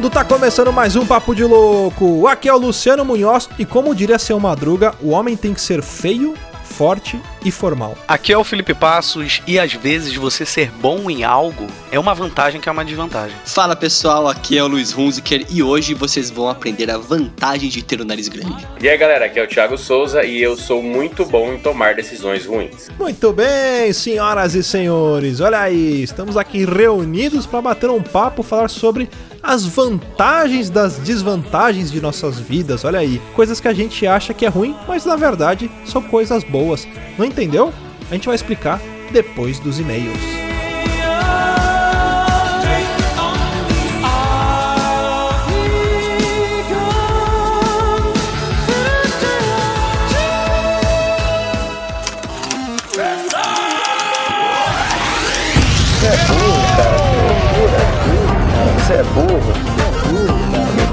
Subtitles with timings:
[0.00, 0.10] vagabundo!
[0.10, 2.26] Tá começando mais um Papo de Louco!
[2.26, 5.82] Aqui é o Luciano Munhoz e, como diria seu Madruga, o homem tem que ser
[5.82, 7.96] feio, forte e formal.
[8.08, 12.14] Aqui é o Felipe Passos e às vezes você ser bom em algo é uma
[12.14, 13.36] vantagem que é uma desvantagem.
[13.44, 17.82] Fala pessoal, aqui é o Luiz Hunziker e hoje vocês vão aprender a vantagem de
[17.82, 18.66] ter o um nariz grande.
[18.80, 21.94] E aí galera, aqui é o Thiago Souza e eu sou muito bom em tomar
[21.94, 22.88] decisões ruins.
[22.98, 28.68] Muito bem, senhoras e senhores, olha aí, estamos aqui reunidos para bater um papo, falar
[28.68, 29.08] sobre
[29.42, 32.84] as vantagens das desvantagens de nossas vidas.
[32.84, 36.44] Olha aí, coisas que a gente acha que é ruim, mas na verdade são coisas
[36.44, 36.86] boas.
[37.18, 37.72] Não entendeu?
[38.10, 38.80] A gente vai explicar
[39.12, 40.49] depois dos e-mails.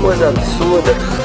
[0.07, 1.16] Coisa absurda.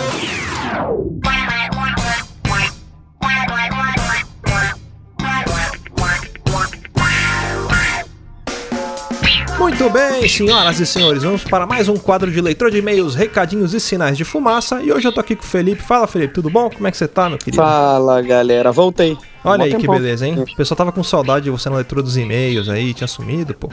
[9.63, 13.73] Muito bem, senhoras e senhores, vamos para mais um quadro de leitura de e-mails, recadinhos
[13.73, 14.83] e sinais de fumaça.
[14.83, 15.81] E hoje eu tô aqui com o Felipe.
[15.81, 16.69] Fala, Felipe, tudo bom?
[16.69, 17.63] Como é que você tá, meu querido?
[17.63, 18.73] Fala, galera.
[18.73, 19.17] Voltei.
[19.45, 20.37] Olha aí que beleza, hein?
[20.37, 23.71] O pessoal tava com saudade de você na leitura dos e-mails aí, tinha sumido, pô.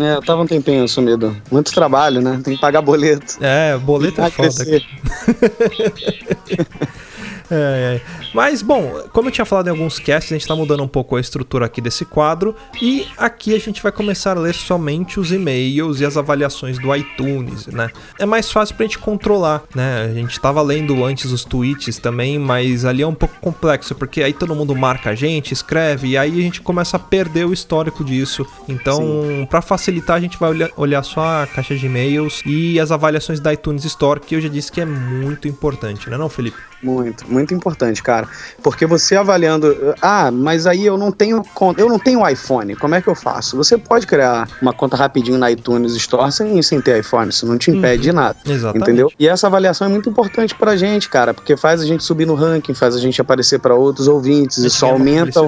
[0.00, 1.36] É, eu tava um tempinho sumido.
[1.50, 2.40] Muito trabalho, né?
[2.42, 3.36] Tem que pagar boleto.
[3.42, 4.48] É, boleto é foda.
[7.50, 8.00] É, é.
[8.34, 11.16] Mas, bom, como eu tinha falado em alguns casts, a gente tá mudando um pouco
[11.16, 12.54] a estrutura aqui desse quadro.
[12.80, 16.94] E aqui a gente vai começar a ler somente os e-mails e as avaliações do
[16.94, 17.88] iTunes, né?
[18.18, 20.04] É mais fácil pra gente controlar, né?
[20.10, 24.22] A gente tava lendo antes os tweets também, mas ali é um pouco complexo, porque
[24.22, 27.52] aí todo mundo marca a gente, escreve, e aí a gente começa a perder o
[27.52, 28.46] histórico disso.
[28.68, 32.90] Então, para facilitar, a gente vai olhar, olhar só a caixa de e-mails e as
[32.90, 36.71] avaliações da iTunes Store, que eu já disse que é muito importante, né, não, Felipe?
[36.82, 38.26] Muito, muito importante, cara.
[38.62, 42.94] Porque você avaliando, ah, mas aí eu não tenho conta, eu não tenho iPhone, como
[42.94, 43.56] é que eu faço?
[43.56, 47.56] Você pode criar uma conta rapidinho na iTunes Store sem, sem ter iPhone, isso não
[47.56, 48.02] te impede uhum.
[48.02, 48.36] de nada.
[48.44, 48.82] Exatamente.
[48.82, 49.12] Entendeu?
[49.18, 52.34] E essa avaliação é muito importante pra gente, cara, porque faz a gente subir no
[52.34, 55.40] ranking, faz a gente aparecer para outros ouvintes, isso aumenta.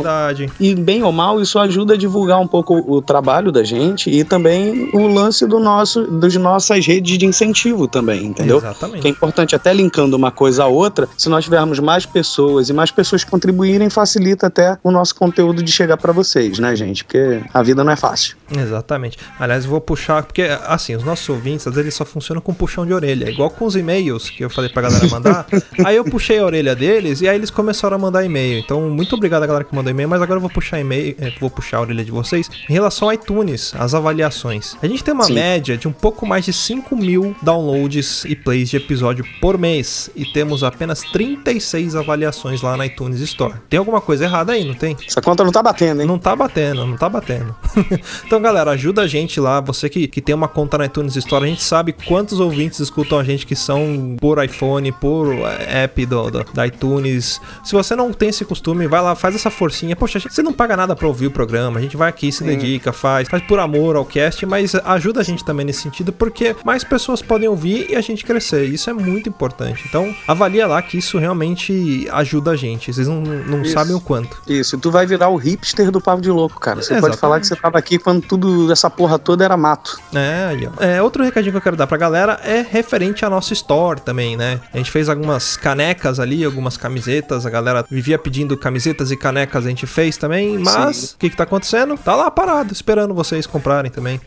[0.60, 4.22] E bem ou mal, isso ajuda a divulgar um pouco o trabalho da gente e
[4.22, 8.58] também o lance do nosso, das nossas redes de incentivo também, entendeu?
[8.58, 9.00] Exatamente.
[9.00, 12.72] Que é importante, até linkando uma coisa a outra, se nós tivermos mais pessoas e
[12.72, 17.02] mais pessoas contribuírem, facilita até o nosso conteúdo de chegar para vocês, né, gente?
[17.02, 18.36] Porque a vida não é fácil.
[18.54, 19.16] Exatamente.
[19.38, 22.52] Aliás, eu vou puxar, porque assim, os nossos ouvintes, às vezes eles só funcionam com
[22.52, 25.46] puxão de orelha, igual com os e-mails que eu falei pra galera mandar.
[25.82, 28.58] aí eu puxei a orelha deles e aí eles começaram a mandar e-mail.
[28.58, 31.32] Então, muito obrigado a galera que mandou e-mail, mas agora eu vou puxar e-mail, eh,
[31.40, 34.76] vou puxar a orelha de vocês em relação ao iTunes, as avaliações.
[34.82, 35.34] A gente tem uma Sim.
[35.34, 40.10] média de um pouco mais de 5 mil downloads e plays de episódio por mês
[40.14, 43.54] e temos apenas 36 avaliações lá na iTunes Store.
[43.70, 44.96] Tem alguma coisa errada aí, não tem?
[45.06, 46.08] Essa conta não tá batendo, hein?
[46.08, 47.54] Não tá batendo, não tá batendo.
[48.26, 49.60] então, galera, ajuda a gente lá.
[49.60, 53.16] Você que, que tem uma conta na iTunes Store, a gente sabe quantos ouvintes escutam
[53.16, 55.32] a gente que são por iPhone, por
[55.68, 57.40] app do, do, da iTunes.
[57.62, 59.94] Se você não tem esse costume, vai lá, faz essa forcinha.
[59.94, 61.78] Poxa, você não paga nada pra ouvir o programa.
[61.78, 62.46] A gente vai aqui, se Sim.
[62.46, 66.56] dedica, faz, faz por amor ao cast, mas ajuda a gente também nesse sentido, porque
[66.64, 68.64] mais pessoas podem ouvir e a gente crescer.
[68.64, 69.84] Isso é muito importante.
[69.86, 72.92] Então, avalia lá que isso realmente ajuda a gente.
[72.92, 74.40] Vocês não, não sabem o quanto.
[74.48, 76.82] Isso, tu vai virar o hipster do Pavo de Louco, cara.
[76.82, 79.98] Você pode falar que você tava aqui quando tudo, essa porra toda era mato.
[80.12, 80.82] É, aí, ó.
[80.82, 84.36] É, outro recadinho que eu quero dar pra galera é referente à nossa store também,
[84.36, 84.60] né?
[84.72, 87.46] A gente fez algumas canecas ali, algumas camisetas.
[87.46, 90.58] A galera vivia pedindo camisetas e canecas, a gente fez também.
[90.58, 91.96] Mas, o que que tá acontecendo?
[91.96, 94.20] Tá lá parado, esperando vocês comprarem também.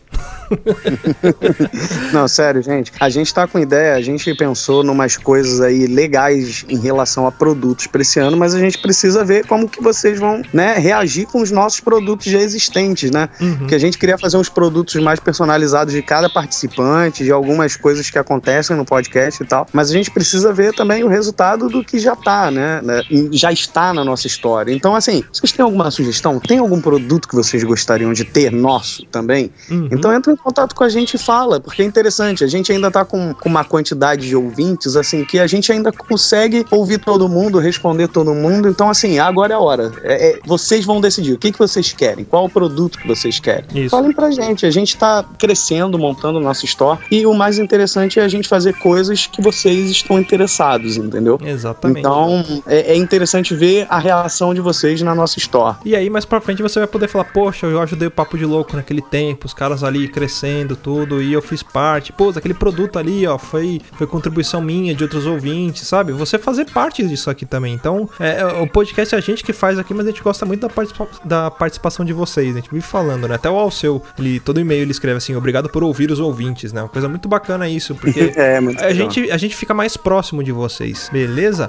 [2.13, 2.91] não, sério, gente.
[2.99, 7.31] A gente tá com ideia, a gente pensou numas coisas aí legais em relação a
[7.31, 11.27] produtos para esse ano, mas a gente precisa ver como que vocês vão, né, reagir
[11.27, 13.29] com os nossos produtos já existentes, né?
[13.39, 13.67] Uhum.
[13.67, 18.09] Que a gente queria fazer uns produtos mais personalizados de cada participante, de algumas coisas
[18.09, 21.83] que acontecem no podcast e tal, mas a gente precisa ver também o resultado do
[21.83, 22.81] que já tá, né?
[22.83, 24.71] né já está na nossa história.
[24.71, 26.39] Então, assim, vocês têm alguma sugestão?
[26.39, 29.51] Tem algum produto que vocês gostariam de ter nosso também?
[29.69, 29.89] Uhum.
[29.91, 32.43] Então entra em contato com a gente e fala, porque é interessante.
[32.43, 35.91] A gente ainda tá com, com uma quantidade de ouvintes, assim, que a gente ainda
[35.91, 38.67] consegue ouvir todo mundo, responder todo mundo.
[38.67, 39.91] Então, assim, agora é a hora.
[40.03, 43.39] É, é, vocês vão decidir o que, que vocês querem, qual o produto que vocês
[43.39, 43.65] querem.
[43.73, 43.89] Isso.
[43.89, 44.65] Falem pra gente.
[44.65, 46.99] A gente tá crescendo, montando o nosso store.
[47.11, 51.39] E o mais interessante é a gente fazer coisas que vocês estão interessados, entendeu?
[51.43, 51.99] Exatamente.
[51.99, 55.77] Então, é, é interessante ver a reação de vocês na nossa store.
[55.85, 58.45] E aí, mais pra frente, você vai poder falar: Poxa, eu ajudei o Papo de
[58.45, 62.13] Louco naquele tempo, os caras ali ali crescendo tudo e eu fiz parte.
[62.13, 66.11] Pô, aquele produto ali, ó, foi, foi contribuição minha, de outros ouvintes, sabe?
[66.13, 67.73] Você fazer parte disso aqui também.
[67.73, 70.61] Então, é, o podcast é a gente que faz aqui, mas a gente gosta muito
[70.61, 72.55] da, participa da participação de vocês.
[72.55, 73.35] A gente vive falando, né?
[73.35, 76.81] Até o Alceu, ele, todo e-mail ele escreve assim, obrigado por ouvir os ouvintes, né?
[76.81, 78.93] Uma coisa muito bacana isso, porque É, a legal.
[78.93, 81.67] gente, a gente fica mais próximo de vocês, beleza?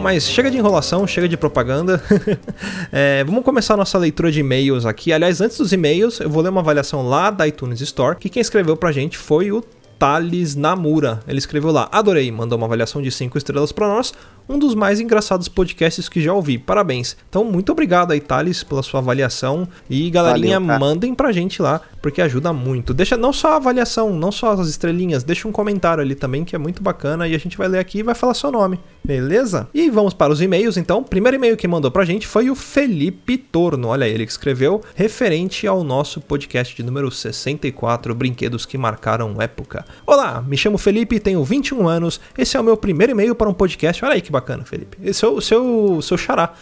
[0.00, 2.02] Mas chega de enrolação, chega de propaganda.
[2.92, 5.12] É, vamos começar a nossa leitura de e-mails aqui.
[5.12, 8.40] Aliás, antes dos e-mails, eu vou ler uma avaliação lá da iTunes Store, que quem
[8.40, 9.62] escreveu pra gente foi o
[10.00, 11.20] Thales Namura.
[11.28, 14.14] Ele escreveu lá: Adorei, mandou uma avaliação de 5 estrelas pra nós.
[14.48, 16.58] Um dos mais engraçados podcasts que já ouvi.
[16.58, 17.16] Parabéns.
[17.28, 19.68] Então, muito obrigado aí, Thales, pela sua avaliação.
[19.88, 22.92] E galerinha, Valeu, mandem pra gente lá, porque ajuda muito.
[22.92, 26.56] Deixa não só a avaliação, não só as estrelinhas, deixa um comentário ali também, que
[26.56, 27.28] é muito bacana.
[27.28, 28.80] E a gente vai ler aqui e vai falar seu nome.
[29.04, 29.68] Beleza?
[29.72, 30.98] E vamos para os e-mails, então.
[30.98, 33.88] O primeiro e-mail que mandou pra gente foi o Felipe Torno.
[33.88, 39.84] Olha ele que escreveu, referente ao nosso podcast de número 64, Brinquedos que Marcaram Época.
[40.06, 42.20] Olá, me chamo Felipe, tenho 21 anos.
[42.36, 44.04] Esse é o meu primeiro e-mail para um podcast.
[44.04, 44.96] Olha aí que bacana, Felipe.
[45.02, 46.52] Esse é o seu, seu xará.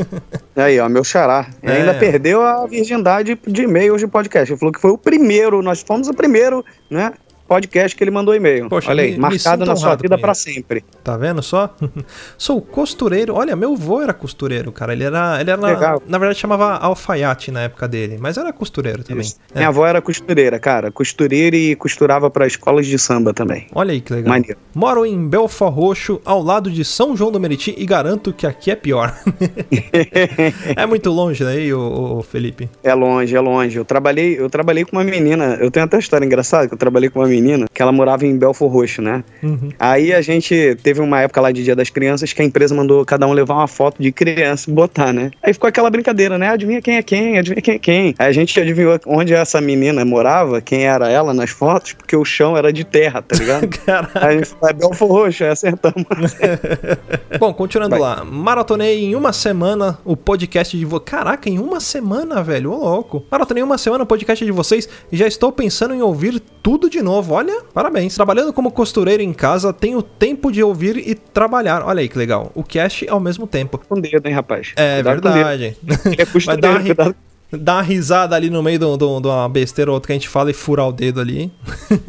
[0.56, 1.48] Aí, ó, meu xará.
[1.62, 1.72] É.
[1.72, 4.52] Ainda perdeu a virgindade de e-mails de podcast.
[4.52, 7.12] Ele falou que foi o primeiro, nós fomos o primeiro, né?
[7.46, 8.68] Podcast que ele mandou e-mail.
[8.68, 10.34] Poxa, Olha aí, me- me marcado sinto na sua vida isso.
[10.34, 10.84] sempre.
[11.02, 11.74] Tá vendo só?
[12.38, 13.34] Sou costureiro.
[13.34, 14.92] Olha, meu avô era costureiro, cara.
[14.94, 15.40] Ele era.
[15.40, 16.02] Ele era Legal.
[16.06, 19.26] na verdade, chamava alfaiate na época dele, mas era costureiro também.
[19.54, 19.58] É.
[19.58, 20.90] Minha avó era costureira, cara.
[20.90, 23.66] Costureira e costurava pra escolas de samba também.
[23.74, 24.30] Olha aí que legal.
[24.30, 24.56] Maneiro.
[24.74, 28.70] Moro em Belfort Roxo, ao lado de São João do Meriti, e garanto que aqui
[28.70, 29.14] é pior.
[30.76, 32.68] é muito longe daí, ô, ô, Felipe.
[32.82, 33.76] É longe, é longe.
[33.76, 35.58] Eu trabalhei, eu trabalhei com uma menina.
[35.60, 37.33] Eu tenho até uma história engraçada que eu trabalhei com uma menina
[37.72, 39.24] que ela morava em Belfort Roxo, né?
[39.42, 39.70] Uhum.
[39.78, 43.04] Aí a gente teve uma época lá de Dia das Crianças que a empresa mandou
[43.04, 45.30] cada um levar uma foto de criança e botar, né?
[45.42, 46.48] Aí ficou aquela brincadeira, né?
[46.48, 47.38] Adivinha quem é quem?
[47.38, 48.14] Adivinha quem é quem?
[48.18, 52.24] Aí a gente adivinhou onde essa menina morava, quem era ela nas fotos, porque o
[52.24, 53.68] chão era de terra, tá ligado?
[53.84, 54.26] Caraca.
[54.26, 56.04] Aí a gente falou, é Belfort Roxo, aí acertamos.
[57.38, 58.00] Bom, continuando Vai.
[58.00, 58.24] lá.
[58.24, 61.04] Maratonei em uma semana o podcast de vocês.
[61.04, 62.72] Caraca, em uma semana, velho.
[62.72, 63.24] Ô, louco.
[63.30, 67.02] Maratonei uma semana o podcast de vocês e já estou pensando em ouvir tudo de
[67.02, 67.23] novo.
[67.32, 68.14] Olha, parabéns.
[68.14, 71.82] Trabalhando como costureiro em casa, tenho tempo de ouvir e trabalhar.
[71.82, 72.50] Olha aí que legal.
[72.54, 73.78] O cast ao mesmo tempo.
[73.78, 74.72] com dedo, hein, rapaz?
[74.76, 75.76] É Cuidado verdade.
[76.06, 77.16] Ele é Vai dar uma, costureiro, cuidado,
[77.58, 78.84] dar uma risada ali no meio de
[79.26, 81.50] uma besteira ou outra que a gente fala e furar o dedo ali.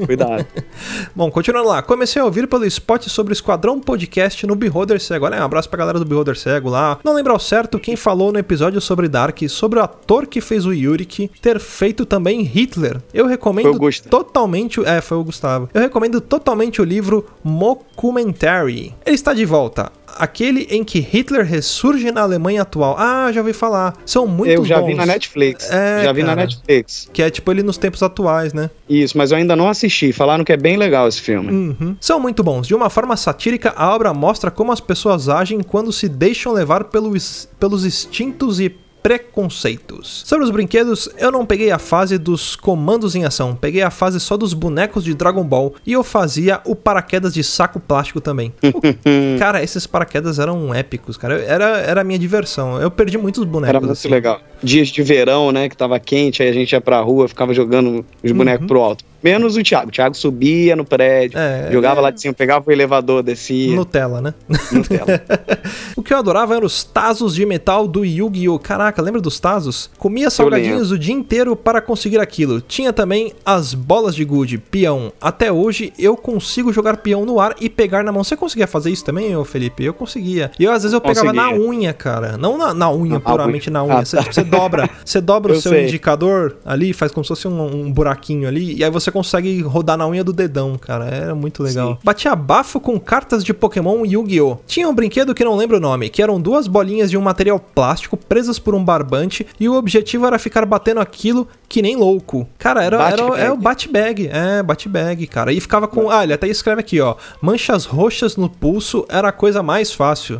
[0.06, 0.45] cuidado.
[1.15, 1.81] Bom, continuando lá.
[1.81, 5.25] Comecei a ouvir pelo spot sobre o Esquadrão Podcast no Beholder Cego.
[5.25, 7.00] Olha, um abraço pra galera do Beholder Cego lá.
[7.03, 10.65] Não lembro ao certo quem falou no episódio sobre Dark, sobre o ator que fez
[10.65, 13.01] o Yurik ter feito também Hitler.
[13.13, 14.83] Eu recomendo totalmente...
[14.86, 15.69] É, foi o Gustavo.
[15.74, 18.94] Eu recomendo totalmente o livro Mockumentary.
[19.06, 19.92] Ele está de volta.
[20.15, 22.95] Aquele em que Hitler ressurge na Alemanha atual.
[22.97, 23.95] Ah, já ouvi falar.
[24.06, 24.88] São muito eu já bons.
[24.88, 25.69] vi na Netflix.
[25.69, 26.42] É, já vi na cara.
[26.42, 27.09] Netflix.
[27.11, 28.69] Que é tipo ele nos tempos atuais, né?
[28.90, 30.13] Isso, mas eu ainda não assisti.
[30.13, 31.51] Falaram que é bem legal esse filme.
[31.51, 31.97] Uhum.
[31.99, 32.68] São muito bons.
[32.68, 36.85] De uma forma satírica, a obra mostra como as pessoas agem quando se deixam levar
[36.85, 38.75] pelos, pelos instintos e
[39.06, 40.24] preconceitos.
[40.26, 44.19] Sobre os brinquedos, eu não peguei a fase dos comandos em ação, peguei a fase
[44.19, 48.52] só dos bonecos de Dragon Ball e eu fazia o paraquedas de saco plástico também.
[49.38, 51.40] Cara, esses paraquedas eram épicos, cara.
[51.44, 52.81] Era, era a minha diversão.
[52.81, 53.69] Eu perdi muitos bonecos.
[53.69, 54.07] Era muito assim.
[54.09, 54.40] legal.
[54.64, 55.69] Dias de verão, né?
[55.69, 58.38] Que tava quente, aí a gente ia pra rua, ficava jogando os Uhum.
[58.38, 59.04] bonecos pro alto.
[59.24, 59.90] Menos o Thiago.
[59.90, 62.04] O Thiago subia no prédio, É, jogava é.
[62.04, 63.76] lá de cima, pegava o elevador, descia.
[63.76, 64.33] Nutella, né?
[64.71, 65.21] Nutella.
[65.97, 68.59] o que eu adorava eram os Tazos de metal do Yu-Gi-Oh!
[68.59, 69.90] Caraca, lembra dos Tazos?
[69.97, 72.61] Comia salgadinhos o dia inteiro para conseguir aquilo.
[72.61, 75.11] Tinha também as bolas de gude, peão.
[75.19, 78.23] Até hoje eu consigo jogar peão no ar e pegar na mão.
[78.23, 79.83] Você conseguia fazer isso também, ô Felipe?
[79.83, 80.52] Eu conseguia.
[80.59, 81.69] E eu às vezes eu pegava na Conseguia.
[81.69, 82.37] unha, cara.
[82.37, 83.94] Não na, na unha, Na puramente na unha.
[83.95, 84.02] unha.
[84.02, 84.23] Ah, Você, tá.
[84.31, 85.83] você dobra, você dobra o Eu seu sei.
[85.85, 89.97] indicador ali, faz como se fosse um, um buraquinho ali, e aí você consegue rodar
[89.97, 91.06] na unha do dedão, cara.
[91.06, 91.94] Era muito legal.
[91.94, 91.97] Sim.
[92.04, 94.57] Batia bafo com cartas de Pokémon Yu-Gi-Oh!
[94.68, 97.59] Tinha um brinquedo que não lembro o nome, que eram duas bolinhas de um material
[97.59, 102.47] plástico presas por um barbante e o objetivo era ficar batendo aquilo que nem louco.
[102.57, 104.29] Cara, era, era é o bat-bag.
[104.31, 105.51] É, bat-bag, cara.
[105.51, 106.09] E ficava com.
[106.09, 107.15] Ah, ele até escreve aqui, ó.
[107.41, 110.39] Manchas roxas no pulso era a coisa mais fácil.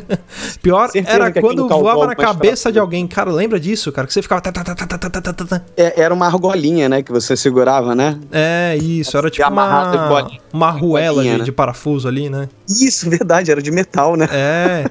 [0.62, 3.06] Pior Certeza era quando voava na cabeça de alguém.
[3.06, 4.06] Cara, lembra disso, cara?
[4.06, 4.42] Que você ficava.
[5.76, 7.02] É, era uma argolinha, né?
[7.02, 8.18] Que você segurava, né?
[8.32, 9.16] É, isso.
[9.16, 12.48] Era tipo uma, uma arruela de, de parafuso ali, né?
[12.68, 13.50] Isso, verdade.
[13.50, 14.28] Era de metal, né?
[14.30, 14.84] É.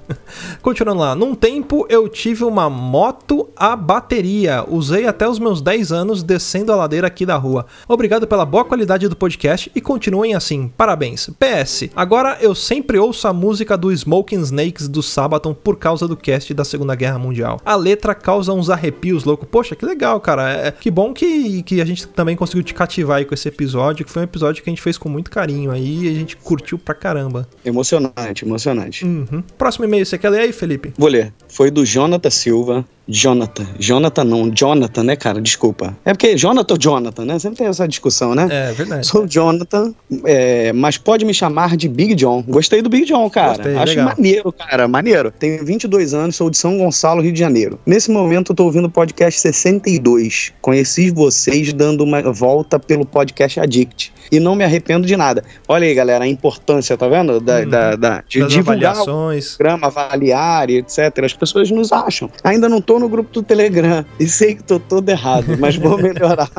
[0.62, 1.14] Continuando lá.
[1.14, 4.64] Num tempo eu tive uma moto a bateria.
[4.68, 7.66] Usei até os meus 10 anos descendo a ladeira aqui da rua.
[7.88, 10.70] Obrigado pela boa qualidade do podcast e continuem assim.
[10.76, 11.30] Parabéns.
[11.38, 11.90] PS.
[11.94, 16.52] Agora eu sempre ouço a música do Smoking Snakes do Sabaton por causa do cast
[16.54, 17.60] da Segunda Guerra Mundial.
[17.64, 19.46] A letra causa uns arrepios louco.
[19.46, 20.50] Poxa, que legal, cara.
[20.50, 24.04] É, que bom que, que a gente também conseguiu te cativar aí com esse episódio,
[24.04, 26.36] que foi um episódio que a gente fez com muito carinho aí e a gente
[26.36, 27.48] curtiu pra caramba.
[27.64, 29.04] Emocionante, emocionante.
[29.04, 29.42] Uhum.
[29.56, 30.92] Próximo e-mail, você quer ler aí, Felipe?
[30.96, 31.32] Vou ler.
[31.48, 32.84] Foi do Jonathan Silva.
[33.12, 33.66] Jonathan.
[33.76, 35.40] Jonathan não, Jonathan, né, cara?
[35.40, 35.96] Desculpa.
[36.04, 37.38] É porque Jonathan ou Jonathan, né?
[37.40, 38.46] Sempre tem essa discussão, né?
[38.48, 39.04] É, verdade.
[39.04, 39.92] Sou Jonathan,
[40.24, 42.44] é, mas pode me chamar de Big John.
[42.46, 43.56] Gostei do Big John, cara.
[43.56, 44.04] Gostei, Acho legal.
[44.16, 45.32] maneiro, cara, maneiro.
[45.36, 47.80] Tenho 22 anos, sou de São Gonçalo, Rio de Janeiro.
[47.84, 50.52] Nesse momento eu tô ouvindo o podcast 62.
[50.60, 54.12] Conheci vocês dando uma volta pelo podcast Addict.
[54.30, 55.42] E não me arrependo de nada.
[55.66, 57.40] Olha aí, galera, a importância, tá vendo?
[57.40, 57.68] Da, Uhum.
[57.68, 59.56] da, da- de divulgar o avaliações.
[59.56, 61.24] programa, avaliar e etc.
[61.24, 62.30] As pessoas nos acham.
[62.44, 65.96] Ainda não tô no grupo do Telegram e sei que tô todo errado, mas vou
[66.02, 66.50] melhorar.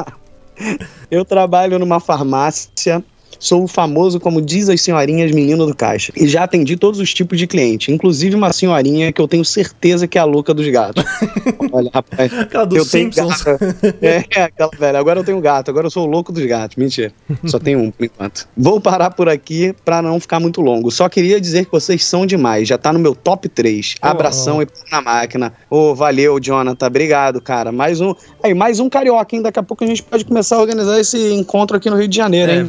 [1.10, 3.04] Eu trabalho numa farmácia.
[3.40, 6.12] Sou o famoso, como diz as senhorinhas, menino do caixa.
[6.16, 10.08] E já atendi todos os tipos de cliente, inclusive uma senhorinha que eu tenho certeza
[10.08, 11.04] que é a louca dos gatos.
[11.72, 13.44] Olha, rapaz, Aquela dos eu tenho Simpsons.
[13.44, 13.64] gato.
[14.02, 15.00] É, aquela velha.
[15.00, 16.76] Agora eu tenho gato, agora eu sou o louco dos gatos.
[16.78, 17.12] Mentira.
[17.46, 18.48] Só tenho um por enquanto.
[18.56, 20.92] Vou parar por aqui pra não ficar muito longo.
[20.92, 22.68] Só queria dizer que vocês são demais.
[22.68, 23.96] Já tá no meu top 3.
[24.02, 24.62] Abração Oh.
[24.64, 25.54] e na máquina.
[25.70, 26.86] Ô, valeu, Jonathan.
[26.88, 27.72] Obrigado, cara.
[27.72, 28.14] Mais um.
[28.44, 29.42] Aí, mais um carioca, hein?
[29.42, 32.16] Daqui a pouco a gente pode começar a organizar esse encontro aqui no Rio de
[32.18, 32.62] Janeiro, É hein?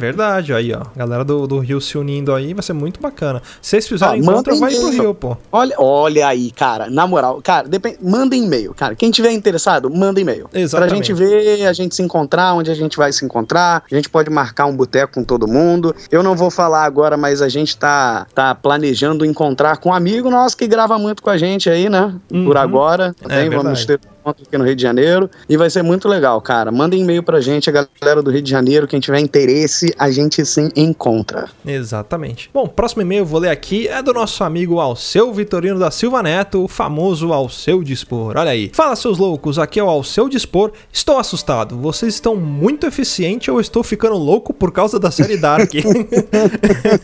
[0.53, 0.85] Verdade, aí ó.
[0.95, 3.41] Galera do, do Rio se unindo aí, vai ser muito bacana.
[3.61, 4.89] Se vocês fizerem Ah, encontro, vai pro.
[4.89, 5.37] Rio, pô.
[5.51, 8.95] Olha, olha aí, cara, na moral, cara, depende, manda e-mail, cara.
[8.95, 10.49] Quem tiver interessado, manda e-mail.
[10.53, 10.89] Exatamente.
[10.89, 13.83] Pra gente ver, a gente se encontrar, onde a gente vai se encontrar.
[13.89, 15.95] A gente pode marcar um boteco com todo mundo.
[16.11, 20.29] Eu não vou falar agora, mas a gente tá, tá planejando encontrar com um amigo
[20.29, 22.13] nosso que grava muito com a gente aí, né?
[22.31, 22.45] Uhum.
[22.45, 23.13] Por agora.
[23.21, 23.87] Também vamos verdade.
[23.87, 25.29] ter encontro aqui no Rio de Janeiro.
[25.49, 26.71] E vai ser muito legal, cara.
[26.71, 28.87] Manda e-mail pra gente, a galera do Rio de Janeiro.
[28.87, 31.49] Quem tiver interesse, a gente se encontra.
[31.65, 32.49] Exatamente.
[32.53, 36.23] Bom, próximo e-mail eu vou ler aqui é do nosso amigo Alceu Vitorino da Silva
[36.23, 38.37] Neto, o famoso Alceu Dispor.
[38.37, 38.71] Olha aí.
[38.73, 40.71] Fala, seus loucos, aqui é o Alceu Dispor.
[40.91, 41.77] Estou assustado.
[41.77, 45.71] Vocês estão muito eficientes ou estou ficando louco por causa da série Dark?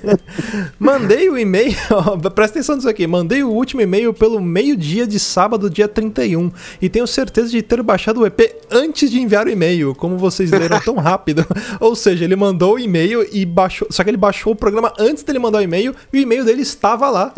[0.80, 1.76] Mandei o e-mail,
[2.34, 3.06] presta atenção nisso aqui.
[3.06, 6.52] Mandei o último e-mail pelo meio-dia de sábado, dia 31.
[6.82, 8.40] E tenho certeza de ter baixado o EP
[8.72, 11.46] antes de enviar o e-mail, como vocês leram tão rápido.
[11.80, 13.88] Ou seja, ele mandou o e-mail e baixou.
[13.92, 16.62] Só que ele baixou o programa antes dele mandar o e-mail e o e-mail dele
[16.62, 17.34] estava lá.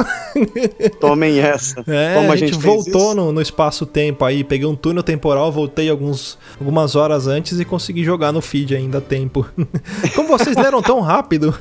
[1.00, 1.84] Tomem essa.
[1.88, 3.16] É, Como a gente, fez voltou isso?
[3.16, 8.04] no, no espaço-tempo aí, peguei um túnel temporal, voltei alguns, algumas horas antes e consegui
[8.04, 9.46] jogar no feed ainda a tempo.
[10.16, 11.54] Como vocês leram tão rápido,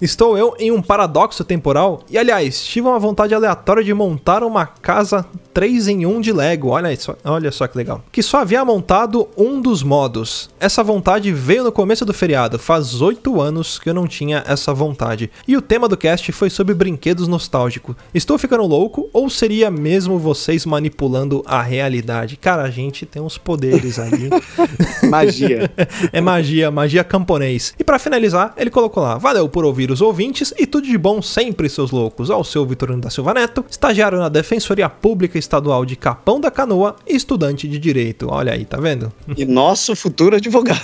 [0.00, 4.66] estou eu em um paradoxo temporal e, aliás, tive uma vontade aleatória de montar uma
[4.66, 6.68] casa 3 em 1 de Lego.
[6.68, 8.02] Olha, só, olha só que legal.
[8.10, 10.50] Que só havia montado um dos modos.
[10.60, 12.58] Essa vontade veio no começo do feriado.
[12.58, 15.30] Faz 8 anos que eu não tinha essa vontade.
[15.46, 17.96] E o tema do cast foi sobre brinquedos nostálgicos.
[18.14, 22.36] Estou ficando louco ou seria mesmo vocês manipulando a realidade?
[22.36, 24.30] Cara, a gente tem uns poderes aí.
[25.08, 25.70] Magia.
[26.12, 27.74] é magia, magia camponês.
[27.78, 31.22] E pra finalizar, ele colocou lá: Valeu por ouvir os ouvintes e tudo de bom
[31.22, 32.30] sempre, seus loucos.
[32.30, 36.96] Ao seu Vitorino da Silva Neto, estagiário na Defensoria Pública Estadual de Capão da Canoa
[37.06, 38.26] e estudante de Direito.
[38.30, 39.12] Olha aí, tá vendo?
[39.36, 40.80] E nosso futuro advogado.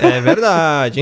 [0.00, 1.00] É verdade.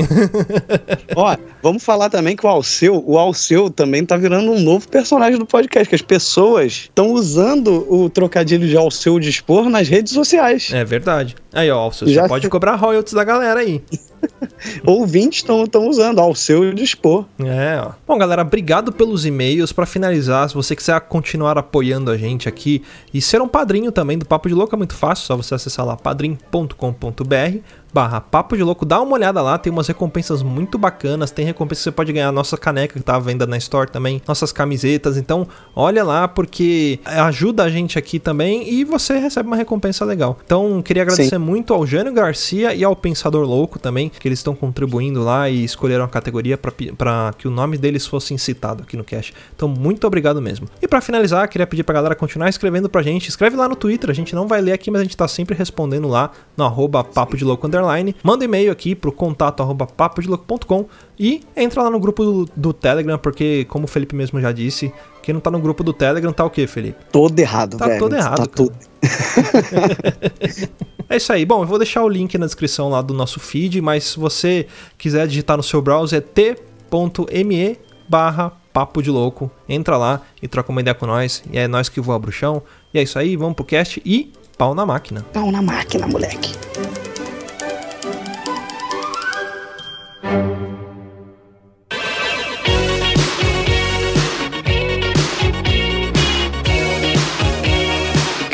[1.15, 5.37] Ó, vamos falar também que o Alceu, o Alceu também tá virando um novo personagem
[5.37, 10.71] do podcast, que as pessoas estão usando o trocadilho de Alceu dispor nas redes sociais.
[10.73, 11.35] é verdade.
[11.53, 12.49] Aí, ó, você Já pode sei.
[12.49, 13.81] cobrar royalties da galera aí.
[14.85, 17.25] Ouvintes estão usando Alceu dispor.
[17.39, 17.91] É, ó.
[18.07, 19.71] Bom, galera, obrigado pelos e-mails.
[19.71, 24.17] Pra finalizar, se você quiser continuar apoiando a gente aqui e ser um padrinho também
[24.17, 27.59] do Papo de Louco, é muito fácil, só você acessar lá padrim.com.br
[27.95, 31.79] barra Papo de Louco, dá uma olhada lá, tem umas recompensas muito bacanas, tem recompensa
[31.79, 35.15] que você pode ganhar, nossa caneca que tá à venda na Store também, nossas camisetas,
[35.15, 40.37] então olha lá porque ajuda a gente aqui também e você recebe uma recompensa legal.
[40.45, 44.54] Então queria agradecer muito ao Jânio Garcia e ao Pensador Louco também, que eles estão
[44.55, 49.03] contribuindo lá e escolheram a categoria para que o nome deles fosse citado aqui no
[49.03, 49.33] cast.
[49.55, 50.67] Então muito obrigado mesmo.
[50.81, 54.09] E para finalizar, queria pedir pra galera continuar escrevendo pra gente, escreve lá no Twitter,
[54.09, 57.03] a gente não vai ler aqui, mas a gente tá sempre respondendo lá no arroba
[57.03, 58.15] papo de louco underline.
[58.23, 60.87] Manda e-mail aqui pro contato arroba papodelouco.com
[61.19, 64.91] e entra lá no grupo do, do Telegram, porque como o Felipe mesmo já disse,
[65.25, 67.03] quem não tá no grupo do Telegram tá o quê, Felipe?
[67.11, 67.99] Todo errado, Tá velho.
[67.99, 68.49] todo errado, Tá cara.
[68.55, 68.75] tudo.
[71.07, 71.45] É isso aí.
[71.45, 74.65] Bom, eu vou deixar o link na descrição lá do nosso feed, mas se você
[74.97, 77.77] quiser digitar no seu browser é t.me
[78.09, 79.51] barra papo de louco.
[79.69, 81.43] Entra lá e troca uma ideia com nós.
[81.51, 82.61] E é nós que voa bruxão.
[82.93, 85.21] E é isso aí, vamos pro cast e Pau na máquina.
[85.33, 86.53] Pau na máquina, moleque.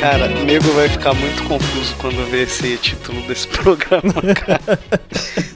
[0.02, 4.80] Cara, o nego vai ficar muito confuso quando ver esse título desse programa, cara.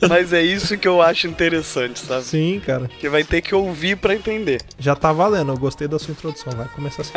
[0.07, 2.25] Mas é isso que eu acho interessante, sabe?
[2.25, 2.87] Sim, cara.
[2.99, 4.61] Que vai ter que ouvir pra entender.
[4.77, 5.51] Já tá valendo.
[5.51, 6.53] Eu gostei da sua introdução.
[6.53, 7.13] Vai começar assim.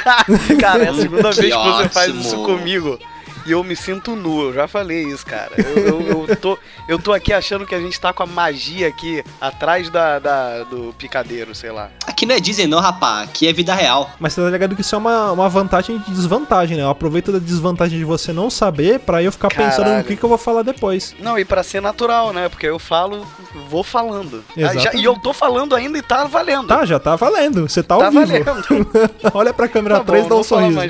[0.58, 2.98] Cara, é a segunda vez que você faz isso comigo.
[3.46, 5.50] E eu me sinto nu, eu já falei isso, cara.
[5.58, 6.58] Eu, eu, eu tô,
[6.88, 10.64] eu tô aqui achando que a gente tá com a magia aqui atrás da, da-
[10.64, 11.90] do picadeiro, sei lá.
[12.06, 13.22] Aqui não é Disney não, rapá.
[13.22, 14.10] Aqui é vida real.
[14.20, 16.82] Mas você tá ligado que isso é uma, uma vantagem e desvantagem, né?
[16.84, 20.04] Eu aproveito da desvantagem de você não saber pra eu ficar pensando no Caralho.
[20.04, 21.14] que, que eu vou falar depois.
[21.18, 22.48] Não, e pra ser natural, né?
[22.48, 23.26] Porque eu falo,
[23.68, 24.44] vou falando.
[24.56, 26.68] Ah, já- e eu tô falando ainda e tá valendo.
[26.68, 27.68] Tá, já tá valendo.
[27.68, 28.26] Você tá ao Tá vivo.
[28.44, 28.90] valendo.
[29.34, 30.80] Olha pra câmera Tá 3 bom, dá um sorriso.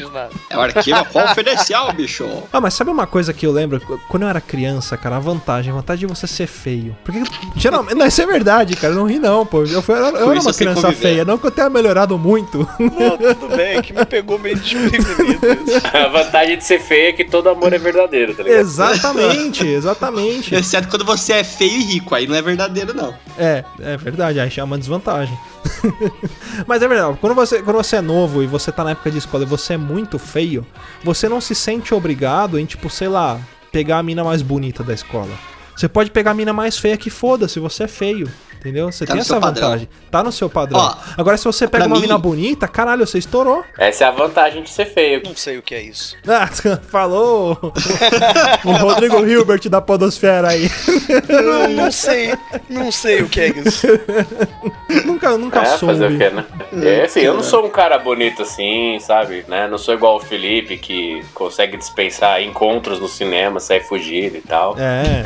[0.50, 2.28] É o arquivo confidencial, bicho.
[2.52, 3.80] Ah, mas sabe uma coisa que eu lembro?
[3.80, 6.96] Qu- Quando eu era criança, cara, a vantagem, a vantagem de você ser feio.
[7.04, 7.22] Porque,
[7.56, 9.64] geralmente, não, isso é verdade, cara, não ri não, pô.
[9.64, 10.94] Eu, fui, eu, eu era uma criança conviver.
[11.02, 12.66] feia, não que eu tenha melhorado muito.
[12.78, 15.46] Não, tudo bem, é que me pegou meio desprevenido.
[15.66, 15.80] isso.
[15.96, 18.60] A vantagem de ser feio é que todo amor é verdadeiro, tá ligado?
[18.60, 20.54] exatamente, exatamente.
[20.54, 23.14] Exceto quando você é feio e rico, aí não é verdadeiro, não.
[23.38, 25.36] É, é verdade, aí é uma desvantagem.
[26.66, 29.18] Mas é verdade, quando você, quando você é novo e você tá na época de
[29.18, 30.66] escola e você é muito feio,
[31.04, 34.92] você não se sente obrigado em, tipo, sei lá, pegar a mina mais bonita da
[34.92, 35.32] escola.
[35.76, 38.30] Você pode pegar a mina mais feia que foda-se, você é feio.
[38.62, 38.92] Entendeu?
[38.92, 39.64] Você Tá tem essa seu padrão.
[39.70, 39.88] vantagem.
[40.08, 40.78] Tá no seu padrão.
[40.78, 43.64] Ó, Agora, se você pega uma mim- mina bonita, caralho, você estourou.
[43.76, 45.20] Essa é a vantagem de ser feio.
[45.24, 46.16] Não sei o que é isso.
[46.28, 46.46] Ah,
[46.88, 47.58] falou
[48.64, 50.70] o Rodrigo Hilbert da Podosfera aí.
[51.28, 52.32] Não, não sei.
[52.68, 53.84] Não sei o que é isso.
[55.04, 55.94] nunca nunca É, soube.
[55.94, 56.44] fazer o quê, né?
[56.82, 59.44] É assim, eu não sou um cara bonito assim, sabe?
[59.48, 59.66] Né?
[59.66, 64.76] Não sou igual o Felipe que consegue dispensar encontros no cinema, sair fugido e tal.
[64.78, 65.24] É.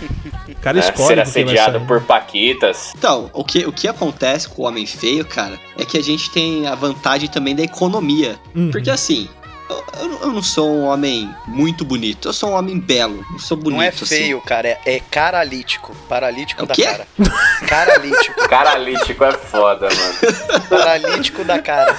[0.48, 0.84] O cara né?
[0.88, 2.92] escolhe Ser assediado por paquitas.
[2.96, 6.30] Então, o que, o que acontece com o homem feio, cara, é que a gente
[6.30, 8.38] tem a vantagem também da economia.
[8.54, 8.70] Uhum.
[8.70, 9.28] Porque assim,
[9.68, 13.24] eu, eu não- eu não sou um homem muito bonito, eu sou um homem belo,
[13.30, 13.76] não sou bonito.
[13.78, 14.04] Não é assim.
[14.06, 14.68] feio, cara.
[14.68, 15.94] É, é caralítico.
[16.08, 16.82] Paralítico É o da quê?
[16.84, 17.06] cara.
[17.66, 18.48] Caralítico.
[18.48, 20.62] Caralítico é foda, mano.
[20.68, 21.96] Paralítico da cara.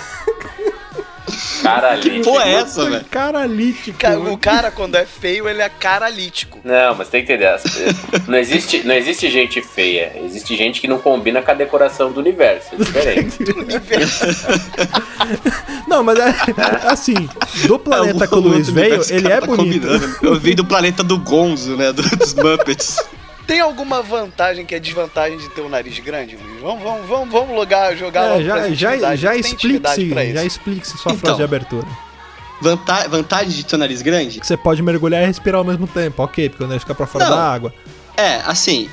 [1.61, 2.23] Caralítico.
[2.23, 3.05] Pô, é essa, velho?
[3.05, 3.97] Caralítico.
[3.99, 6.59] Ca- O cara, quando é feio, ele é caralítico.
[6.63, 7.59] Não, mas tem que entender.
[8.27, 10.13] Não existe, não existe gente feia.
[10.23, 12.69] Existe gente que não combina com a decoração do universo.
[12.73, 13.37] É diferente.
[15.87, 16.33] Não, mas é
[16.87, 17.29] assim,
[17.67, 19.87] do planeta É, que o Luiz veio, universo que ele é tá bonito.
[19.87, 20.17] combinando.
[20.21, 21.91] Eu vim do planeta do Gonzo, né?
[21.93, 22.97] do- Dos Muppets.
[23.47, 26.62] Tem alguma vantagem que é desvantagem de ter um nariz grande, Luiz?
[26.62, 29.19] Vamos, vamos, vamos, vamos logar, jogar É, logo já, pras já, intimidades.
[29.21, 30.45] já explique-se, já isso.
[30.47, 31.19] explique-se sua Então.
[31.19, 31.88] frase de abertura.
[32.62, 34.39] Vanta vantagem de ter um nariz grande?
[34.41, 37.07] Que você pode mergulhar e respirar ao mesmo tempo, ok, porque o nariz fica pra
[37.07, 37.38] fora Não.
[37.38, 37.73] da água.
[38.17, 38.89] É, assim,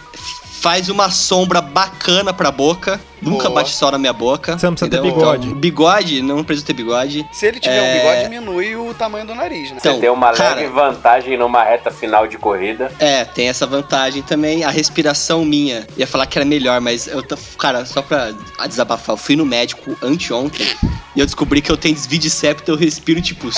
[0.61, 3.01] faz uma sombra bacana pra boca.
[3.25, 3.61] Nunca Boa.
[3.61, 4.59] bate sol na minha boca.
[4.59, 5.17] Você não precisa ter entendeu?
[5.17, 5.47] bigode.
[5.49, 7.27] Então, bigode, não precisa ter bigode.
[7.33, 7.99] Se ele tiver um É.
[7.99, 9.77] bigode, diminui o tamanho do nariz, né?
[9.81, 12.93] Então, Você tem uma cara, leve vantagem numa reta final de corrida.
[12.99, 14.65] É, tem essa vantagem também.
[14.65, 15.87] A respiração minha.
[15.97, 17.37] Ia falar que era melhor, mas eu tô.
[17.59, 18.33] Cara, só pra
[18.69, 20.67] desabafar, eu fui no médico anteontem
[21.17, 23.49] e eu descobri que eu tenho desvio de septo, eu respiro tipo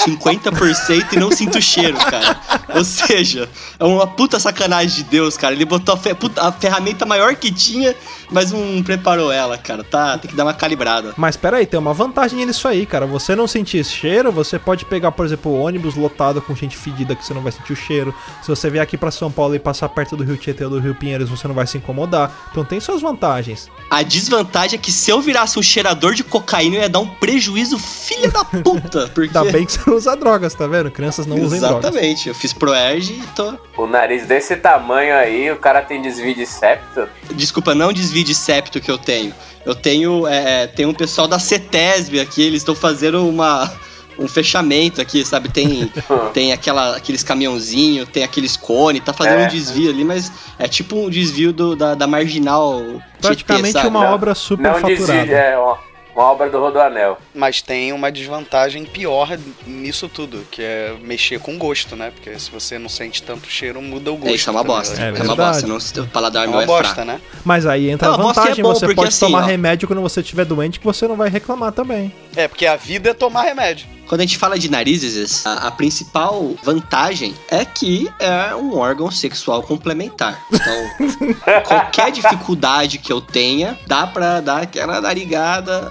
[0.40, 2.38] 50% e não sinto cheiro, cara.
[2.74, 3.48] Ou seja,
[3.78, 5.54] é uma puta sacanagem de Deus, cara.
[5.54, 7.94] Ele botou a, fe- puta- a ferramenta maior que tinha,
[8.30, 9.84] mas não preparou ela, cara.
[9.84, 11.14] Tá, tem que dar uma calibrada.
[11.16, 13.06] Mas pera aí, tem uma vantagem nisso aí, cara.
[13.06, 16.76] Você não sentir esse cheiro, você pode pegar, por exemplo, o ônibus lotado com gente
[16.76, 18.14] fedida que você não vai sentir o cheiro.
[18.42, 20.78] Se você vier aqui pra São Paulo e passar perto do Rio Tietê ou do
[20.78, 22.48] Rio Pinheiros, você não vai se incomodar.
[22.50, 23.70] Então tem suas vantagens.
[23.90, 27.08] A desvantagem é que se eu virasse um cheirador de cocaína, eu ia dar um
[27.08, 29.08] prejuízo filha da puta.
[29.14, 29.36] Porque...
[29.36, 30.90] Ainda bem que você não usa drogas, tá vendo?
[30.90, 31.84] Crianças não usem drogas.
[31.84, 33.54] Exatamente, eu fiz Proerge e tô.
[33.76, 37.08] O nariz desse tamanho aí, o cara tem desvio de septo.
[37.32, 39.34] Desculpa, não desvio de septo que eu tenho.
[39.64, 40.26] Eu tenho.
[40.26, 43.70] É, tem um pessoal da CETESB aqui, eles estão fazendo uma.
[44.18, 45.50] Um fechamento aqui, sabe?
[45.50, 45.92] Tem,
[46.32, 49.44] tem aquela, aqueles caminhãozinhos, tem aqueles cones, tá fazendo É.
[49.44, 52.80] um desvio ali, mas é tipo um desvio do, da, da marginal.
[53.20, 53.88] Praticamente Tietê, sabe?
[53.88, 54.14] uma Não.
[54.14, 55.32] obra super Não desvio, faturada.
[55.32, 55.78] é uma,
[56.14, 57.18] uma obra do Rodoanel.
[57.36, 62.10] Mas tem uma desvantagem pior nisso tudo, que é mexer com gosto, né?
[62.10, 64.32] Porque se você não sente tanto cheiro, muda o gosto.
[64.32, 65.00] É, isso é uma bosta.
[65.00, 65.66] É É, uma verdade.
[65.66, 66.00] bosta.
[66.00, 67.04] Não, o paladar É uma é bosta, fraco.
[67.10, 67.20] né?
[67.44, 69.46] Mas aí entra Não, a bosta vantagem, é bom, você pode assim, tomar ó.
[69.46, 72.12] remédio quando você estiver doente que você não vai reclamar também.
[72.34, 73.86] É, porque a vida é tomar remédio.
[74.06, 79.10] Quando a gente fala de narizes, a, a principal vantagem é que é um órgão
[79.10, 80.40] sexual complementar.
[80.52, 81.34] Então,
[81.66, 85.90] qualquer dificuldade que eu tenha, dá pra dar aquela narigada.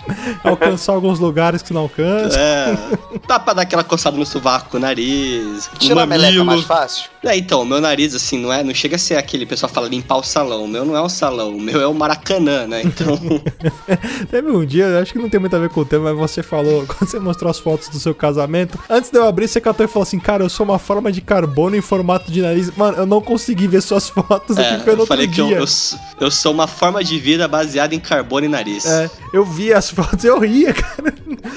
[0.43, 2.39] Alcançar alguns lugares que não alcança.
[2.39, 2.77] É,
[3.27, 7.09] dá pra dar aquela coçada no sovaco, nariz, Tirar a meleca mais fácil?
[7.23, 10.17] É, então, meu nariz, assim, não é, não chega a ser aquele pessoal fala limpar
[10.17, 10.63] o salão.
[10.63, 12.81] O meu não é um salão, o meu é o Maracanã, né?
[12.83, 13.17] Então,
[14.29, 16.41] Teve um dia, acho que não tem muito a ver com o tema, mas você
[16.43, 19.85] falou, quando você mostrou as fotos do seu casamento, antes de eu abrir, você catou
[19.85, 22.75] e falou assim, cara, eu sou uma forma de carbono em formato de nariz.
[22.75, 25.47] Mano, eu não consegui ver suas fotos é, aqui pelo eu outro falei que eu,
[25.47, 25.57] dia.
[25.57, 28.85] eu, sou- eu sou uma forma de vida baseada em carbono e nariz.
[28.85, 31.13] É, eu vi as fotos eu ria, cara.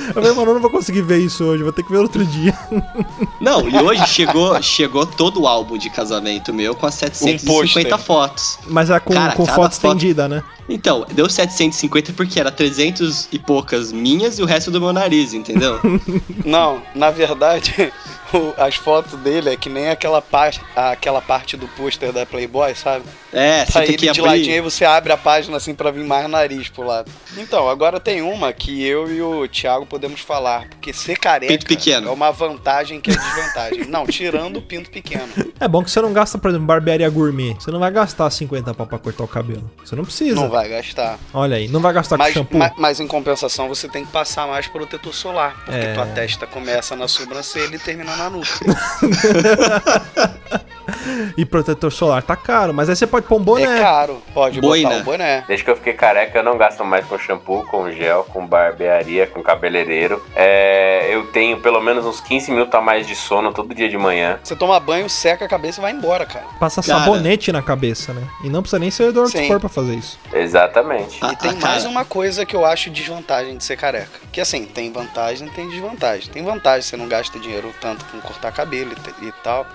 [0.09, 2.25] Eu falei, mano, eu não vou conseguir ver isso hoje, vou ter que ver outro
[2.25, 2.55] dia.
[3.41, 7.47] Não, e hoje chegou, chegou todo o álbum de casamento meu com as 750
[7.91, 7.99] pôster.
[7.99, 8.59] fotos.
[8.67, 10.43] Mas é com, Cara, com foto foto- estendida, né?
[10.67, 15.35] Então, deu 750 porque era 300 e poucas minhas e o resto do meu nariz,
[15.35, 15.79] entendeu?
[16.43, 17.93] Não, na verdade,
[18.33, 22.75] o- as fotos dele é que nem aquela, parte aquela parte do pôster da Playboy,
[22.75, 23.05] sabe?
[23.31, 24.71] É, você Tá tem ele que de ladinho aí abrir.
[24.71, 27.11] você abre a página assim pra vir mais nariz pro lado.
[27.37, 31.53] Então, agora tem uma que eu e o Thiago podemos falar, porque ser careca
[31.87, 33.85] é uma vantagem que é desvantagem.
[33.87, 35.29] não, tirando o pinto pequeno.
[35.59, 37.55] É bom que você não gasta, por exemplo, barbearia gourmet.
[37.55, 39.71] Você não vai gastar 50 pau pra cortar o cabelo.
[39.85, 40.35] Você não precisa.
[40.35, 41.19] Não vai gastar.
[41.33, 42.59] Olha aí, não vai gastar Mas, com shampoo.
[42.59, 45.95] ma- mas em compensação você tem que passar mais protetor solar, porque É.
[45.95, 48.49] tua testa começa na sobrancelha e termina na nuca.
[51.37, 53.79] E protetor solar tá caro, mas aí você pode pôr um boné.
[53.79, 54.89] É caro, pode Boina.
[54.89, 55.45] botar o boné.
[55.49, 59.27] Desde que eu fiquei careca, eu não gasto mais com shampoo, com gel, com barbearia,
[59.27, 60.23] com cabeleireiro.
[60.35, 63.97] É, eu tenho pelo menos uns 15 minutos a mais de sono todo dia de
[63.99, 64.39] manhã.
[64.43, 66.45] Você toma banho, seca a cabeça e vai embora, cara.
[66.61, 67.01] Passa Cara.
[67.01, 68.23] sabonete na cabeça, né?
[68.43, 69.43] E não precisa nem ser do Sim.
[69.43, 70.19] sport pra fazer isso.
[70.33, 71.19] Exatamente.
[71.21, 71.89] Ah, E tem ah, mais cara.
[71.89, 74.21] uma coisa que eu acho desvantagem de ser careca.
[74.33, 76.31] Que assim, tem vantagem e tem desvantagem.
[76.33, 79.67] Tem vantagem, você não gasta dinheiro tanto com cortar cabelo e, e tal.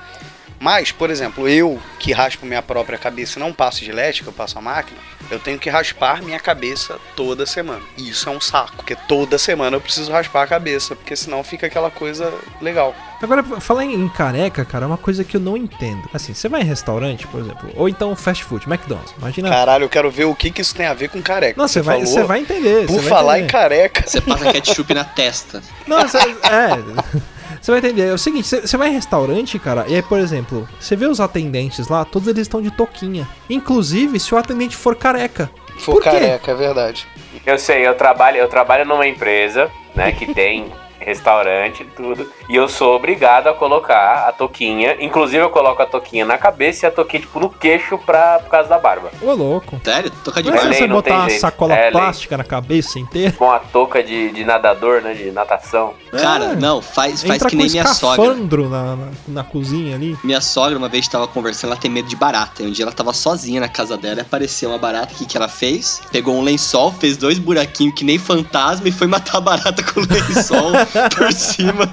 [0.60, 4.34] Mas, por exemplo, eu que raspo minha própria cabeça e não passo gilete, que eu
[4.34, 5.00] passo a máquina,
[5.32, 7.82] eu tenho que raspar minha cabeça toda semana.
[7.98, 11.43] E isso é um saco, porque toda semana eu preciso raspar a cabeça, porque senão
[11.43, 12.95] fica aquela coisa legal.
[13.22, 16.10] Agora, falar em em careca, cara, é uma coisa que eu não entendo.
[16.13, 19.13] Assim, você vai em restaurante, por exemplo, ou então fast food, McDonald's.
[19.17, 19.50] Imagina.
[19.50, 21.60] Caralho, eu quero ver o que, que isso tem a ver com careca.
[21.60, 22.88] não, você vai, falou, você vai entender.
[22.88, 23.52] Por falar em entender.
[23.52, 24.04] careca.
[24.08, 25.62] Você passa ketchup na testa.
[25.86, 27.19] Não, você, é.
[27.62, 28.08] Você vai entender.
[28.08, 31.20] É o seguinte, você, vai em restaurante, cara, e aí, por exemplo, você vê os
[31.20, 33.28] atendentes lá, todos eles estão de touquinha.
[33.50, 35.50] Inclusive, se o atendente for careca.
[35.80, 36.10] For Por quê?
[36.10, 37.08] careca, é verdade.
[37.46, 42.56] Eu sei, eu trabalho, eu trabalho numa empresa, né, que tem restaurante e tudo, e
[42.56, 46.88] eu sou obrigado a colocar a touquinha, inclusive eu coloco a touquinha na cabeça e
[46.88, 49.10] a touquinha tipo no queixo pra, por causa da barba.
[49.22, 49.80] Ô, louco.
[49.84, 50.12] Sério?
[50.24, 51.42] Toca de Não é lei, você botar uma jeito.
[51.42, 51.92] sacola É lei.
[51.92, 53.32] plástica na cabeça inteira?
[53.34, 55.94] Com a touca de, de nadador, né, de natação.
[56.12, 56.56] Cara, É.
[56.56, 58.36] não, faz, faz Entra que nem minha sogra.
[58.36, 60.18] na, na, na cozinha ali.
[60.24, 62.64] Minha sogra uma vez tava conversando, ela tem medo de barata.
[62.64, 65.14] E um dia ela tava sozinha na casa dela e apareceu uma barata.
[65.14, 66.02] O que, que ela fez?
[66.12, 70.00] Pegou um lençol, fez dois buraquinhos que nem fantasma e foi matar a barata com
[70.02, 70.72] o lençol
[71.15, 71.88] por cima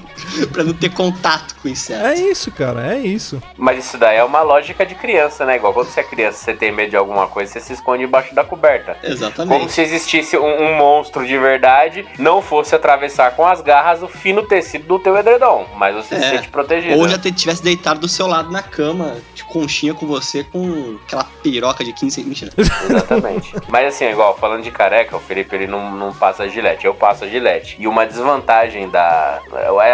[0.52, 2.04] pra não ter contato com o inseto.
[2.04, 3.42] É isso, cara, é isso.
[3.56, 5.56] Mas isso daí é uma lógica de criança, né?
[5.56, 8.34] Igual quando você é criança, você tem medo de alguma coisa, você se esconde embaixo
[8.34, 8.94] da coberta.
[9.00, 9.72] Como Exatamente.
[9.72, 14.42] se existisse um, um monstro de verdade, não fosse atravessar com as garras o fino
[14.42, 16.30] tecido do teu edredom, mas você se É.
[16.36, 16.98] sente protegido.
[16.98, 20.98] Ou já te- tivesse deitado do seu lado na cama, de conchinha com você, com
[21.06, 22.50] aquela piroca de 15 Mentira.
[22.56, 23.52] Exatamente.
[23.68, 27.24] Mas assim, igual, falando de careca, o Felipe ele não, não passa gilete, eu passo
[27.24, 27.76] a gilete.
[27.78, 29.40] E uma desvantagem da.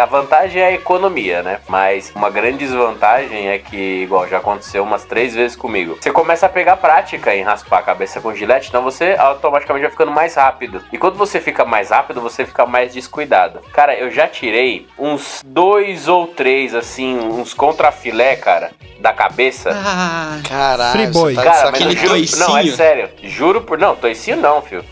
[0.01, 1.59] A vantagem é a economia, né?
[1.67, 5.97] Mas uma grande desvantagem é que, igual, já aconteceu umas três vezes comigo.
[5.99, 9.91] Você começa a pegar prática em raspar a cabeça com gilete, então você automaticamente vai
[9.91, 10.83] ficando mais rápido.
[10.91, 13.59] E quando você fica mais rápido, você fica mais descuidado.
[13.73, 19.69] Cara, eu já tirei uns dois ou três, assim, uns contrafilé, cara, da cabeça.
[19.73, 21.35] Ah, Caralho, Free boy.
[21.35, 22.37] tá de Cara, mas eu juro.
[22.37, 23.09] Não, é sério.
[23.23, 23.77] Juro por.
[23.77, 24.83] Não, toicinho não, filho.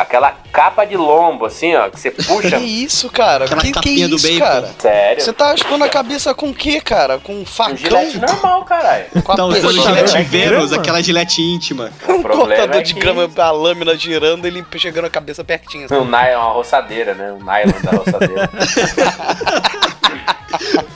[0.00, 2.58] Aquela capa de lombo, assim, ó, que você puxa.
[2.58, 3.44] Que isso, cara?
[3.46, 4.38] Aquela que, que capinha do isso, bacon.
[4.44, 4.74] cara?
[4.78, 5.20] sério.
[5.24, 7.18] Você tá raspando a cabeça com o quê, cara?
[7.18, 7.76] Com um Um facão?
[7.76, 9.06] gilete normal, caralho.
[9.24, 9.94] Com a tá usando peixeira?
[10.06, 11.90] gilete é Vênus, aquela gilete íntima.
[12.08, 15.86] Um problema cortador é de grama, a lâmina girando, ele chegando a cabeça pertinho.
[15.86, 15.94] assim.
[15.96, 17.32] Um nylon, uma roçadeira, né?
[17.32, 18.50] Um nylon da roçadeira.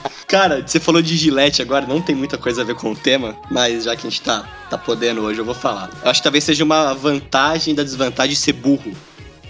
[0.33, 3.35] Cara, você falou de gilete agora, não tem muita coisa a ver com o tema,
[3.51, 5.91] mas já que a gente tá, tá podendo hoje, eu vou falar.
[6.03, 8.91] Eu acho que talvez seja uma vantagem da desvantagem de ser burro.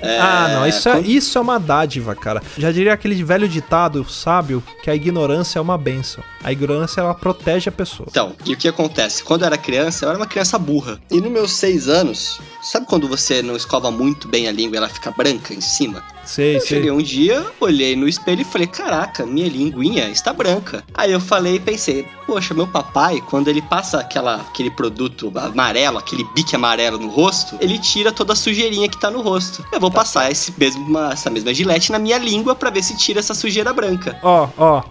[0.02, 2.43] É, ah, não, isso é, isso é uma dádiva, cara.
[2.58, 6.22] Já diria aquele velho ditado sábio que a ignorância é uma benção.
[6.43, 8.10] A ignorância, ela protege a pessoa.
[8.12, 9.24] Então, e o que acontece?
[9.24, 11.00] Quando eu era criança, eu era uma criança burra.
[11.10, 14.78] E nos meus seis anos, sabe quando você não escova muito bem a língua e
[14.80, 16.04] ela fica branca em cima?
[16.25, 16.69] Sei, Eu sei.
[16.69, 20.83] cheguei um dia, olhei no espelho e falei, caraca, minha linguinha está branca.
[20.93, 25.97] Aí eu falei e pensei, poxa, meu papai, quando ele passa aquela, aquele produto amarelo,
[25.97, 29.65] aquele bique amarelo no rosto, ele tira toda a sujeirinha que tá no rosto.
[29.71, 33.19] Eu vou passar esse mesmo, essa mesma gilete na minha língua pra ver se tira
[33.19, 34.17] essa sujeira branca.
[34.23, 34.81] Ó, ó.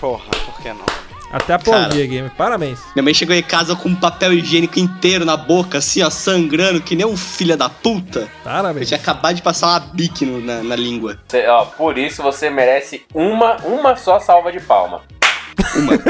[0.00, 1.07] Porra, por que não?
[1.32, 2.30] Até aplaudi, game.
[2.30, 2.78] Parabéns.
[2.94, 6.80] Minha mãe chegou em casa com um papel higiênico inteiro na boca, assim, ó, sangrando,
[6.80, 8.20] que nem um filho da puta.
[8.20, 8.88] Eu Parabéns.
[8.88, 11.18] tinha acabado de passar uma bique no- na, na língua.
[11.28, 15.02] Cê- ó, por isso você merece uma, uma só salva de palma.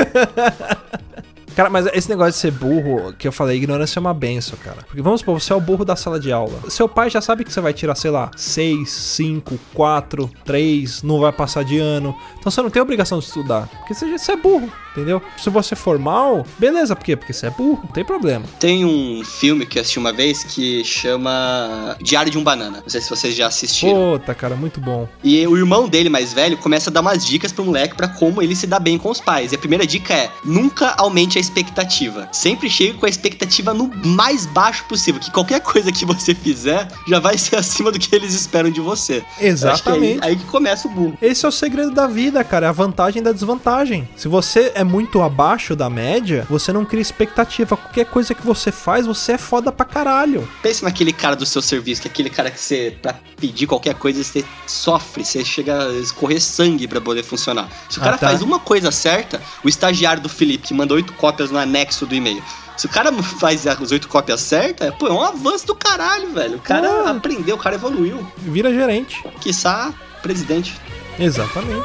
[1.56, 4.76] Cara, mas esse negócio de ser burro, que eu falei, ignorância é uma benção, cara.
[4.86, 6.60] Porque vamos supor, você é o burro da sala de aula.
[6.70, 11.18] Seu pai já sabe que você vai tirar, sei lá, 6, 5, 4, 3, não
[11.18, 12.16] vai passar de ano.
[12.38, 13.66] Então você não tem obrigação de estudar.
[13.78, 15.22] Porque você, você é burro, entendeu?
[15.36, 17.16] Se você for mal, beleza, por quê?
[17.16, 18.44] Porque você é burro, não tem problema.
[18.58, 22.80] Tem um filme que eu assisti uma vez que chama Diário de um Banana.
[22.82, 24.18] Não sei se vocês já assistiram.
[24.18, 25.08] Puta, cara, muito bom.
[25.22, 28.42] E o irmão dele, mais velho, começa a dar umas dicas pro moleque pra como
[28.42, 29.52] ele se dá bem com os pais.
[29.52, 32.28] E a primeira dica é: nunca aumente a expectativa.
[32.32, 35.20] Sempre chegue com a expectativa no mais baixo possível.
[35.20, 38.80] Que qualquer coisa que você fizer já vai ser acima do que eles esperam de
[38.80, 39.24] você.
[39.24, 40.18] Acho que é aí, Exatamente.
[40.22, 41.18] aí que começa o burro.
[41.20, 42.66] Esse é o segredo da vida, cara.
[42.66, 44.08] É a vantagem da desvantagem.
[44.16, 47.76] Se você é muito abaixo da média, você não cria expectativa.
[47.76, 50.48] Qualquer coisa que você faz, você é foda pra caralho.
[50.62, 53.94] Pense naquele cara do seu serviço, que é aquele cara que você, pra pedir qualquer
[53.94, 57.68] coisa, você sofre, você chega a escorrer sangue pra poder funcionar.
[57.88, 58.28] Se o Ah, cara tá.
[58.28, 62.14] faz uma coisa certa, o estagiário do Felipe, que mandou oito cópias no anexo do
[62.14, 62.42] e-mail.
[62.76, 66.56] Se o cara faz as oito cópias certas, pô, é um avanço do caralho, velho.
[66.58, 67.08] O cara Pô.
[67.08, 68.24] aprendeu, o cara evoluiu.
[68.38, 69.20] Vira gerente.
[69.40, 70.74] Quiçá presidente.
[71.18, 71.84] Exatamente.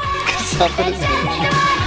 [0.56, 1.83] Só presente.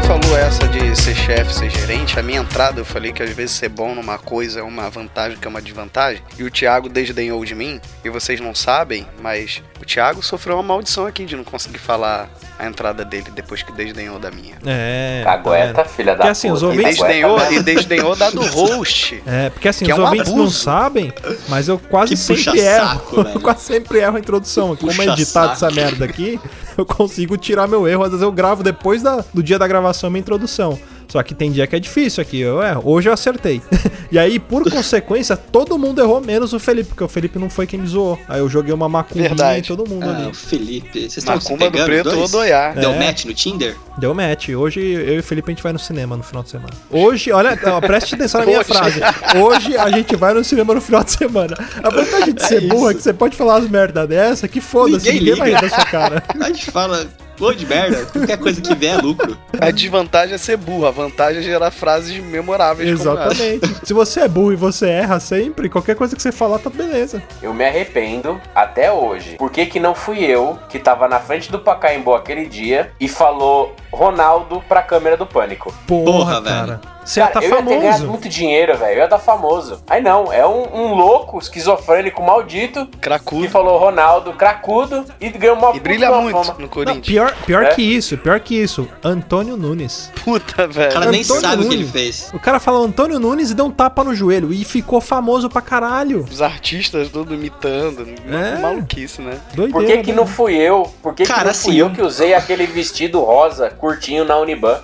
[0.00, 2.18] Você falou essa de ser chefe, ser gerente.
[2.18, 5.36] A minha entrada, eu falei que às vezes ser bom numa coisa é uma vantagem,
[5.38, 6.22] que é uma desvantagem.
[6.38, 10.62] E o Thiago desdenhou de mim, e vocês não sabem, mas o Thiago sofreu uma
[10.62, 14.56] maldição aqui de não conseguir falar a entrada dele depois que desdenhou da minha.
[14.66, 15.22] É.
[15.24, 15.88] Cagueta, vendo?
[15.94, 16.74] filha da Porque assim, os puta.
[16.74, 19.22] E ouvintes- desdenhou, e desdenhou da do host.
[19.26, 20.58] É, porque assim, Que os é um ouvintes não abuso.
[20.58, 21.12] sabem,
[21.48, 22.86] mas eu quase Que sempre puxa erro.
[22.88, 23.34] saco, velho.
[23.36, 24.74] eu quase sempre erro a introdução.
[24.76, 25.66] Como é Puxa editado saco.
[25.66, 26.40] essa merda aqui,
[26.76, 28.02] eu consigo tirar meu erro.
[28.04, 30.78] Às vezes eu gravo depois da- do dia da gravação minha introdução.
[31.10, 32.40] Só que tem dia que é difícil aqui.
[32.40, 32.82] Eu erro.
[32.84, 33.60] Hoje eu acertei.
[34.12, 37.66] e aí, por consequência, todo mundo errou, menos o Felipe, porque o Felipe não foi
[37.66, 38.18] quem me zoou.
[38.28, 40.30] Aí eu joguei uma macumba em todo mundo Ah, ali.
[40.30, 41.00] o Felipe.
[41.00, 42.32] Vocês estão se Macumba do pegando preto dois?
[42.34, 42.72] Odoiá.
[42.72, 42.98] Deu É.
[43.06, 43.76] match no Tinder?
[43.98, 44.48] Deu match.
[44.50, 46.72] Hoje eu e o Felipe a gente vai no cinema no final de semana.
[46.90, 49.00] Hoje, olha, ó, preste atenção na minha frase.
[49.42, 51.56] Hoje a gente vai no cinema no final de semana.
[51.82, 54.60] A vantagem de ser É burro é que você pode falar as merda dessa, que
[54.60, 55.60] foda-se, Ninguém ninguém, vai liga.
[55.60, 56.22] rir da sua cara.
[56.40, 57.06] A gente fala,
[57.40, 59.36] pô de merda, qualquer coisa que vier é lucro.
[59.58, 62.90] A desvantagem é ser burro, a vantagem é gerar frases memoráveis.
[62.90, 63.66] Exatamente.
[63.82, 67.22] Se você é burro e você erra sempre, qualquer coisa que você falar tá beleza.
[67.42, 69.36] Eu me arrependo até hoje.
[69.38, 73.08] Por que, que não fui eu que tava na frente do Pacaembu aquele dia e
[73.08, 75.74] falou Ronaldo pra câmera do pânico?
[75.86, 76.80] Porra, Porra, cara.
[77.04, 78.06] Você ia Cara, tá eu ia ter ganhado famoso.
[78.08, 78.92] muito dinheiro, velho.
[78.92, 79.82] Eu ia dar famoso.
[79.88, 83.48] Aí não, é um, um louco, esquizofrênico, maldito, que Cracudo.
[83.48, 86.54] falou Ronaldo, cracudo, e ganhou uma E brilha muito fama.
[86.54, 87.06] no Não, Corinthians.
[87.06, 87.74] pior, pior É?
[87.74, 88.86] que isso, pior que isso.
[89.02, 90.10] Antônio Nunes.
[90.24, 90.92] Puta, O velho.
[90.92, 91.90] cara nem Antônio sabe o que ele Nunes.
[91.92, 92.30] fez.
[92.34, 95.60] O cara falou Antônio Nunes e deu um tapa no joelho e ficou famoso pra
[95.62, 96.24] caralho.
[96.30, 98.06] Os artistas todos imitando.
[98.30, 98.58] É.
[98.60, 99.38] Maluquice, né?
[99.54, 99.72] Doideira.
[99.72, 100.90] Por que, que não fui eu?
[101.02, 104.24] Por que, que Cara, não fui assim, eu eu- que usei aquele vestido rosa curtinho
[104.24, 104.78] na Uniban?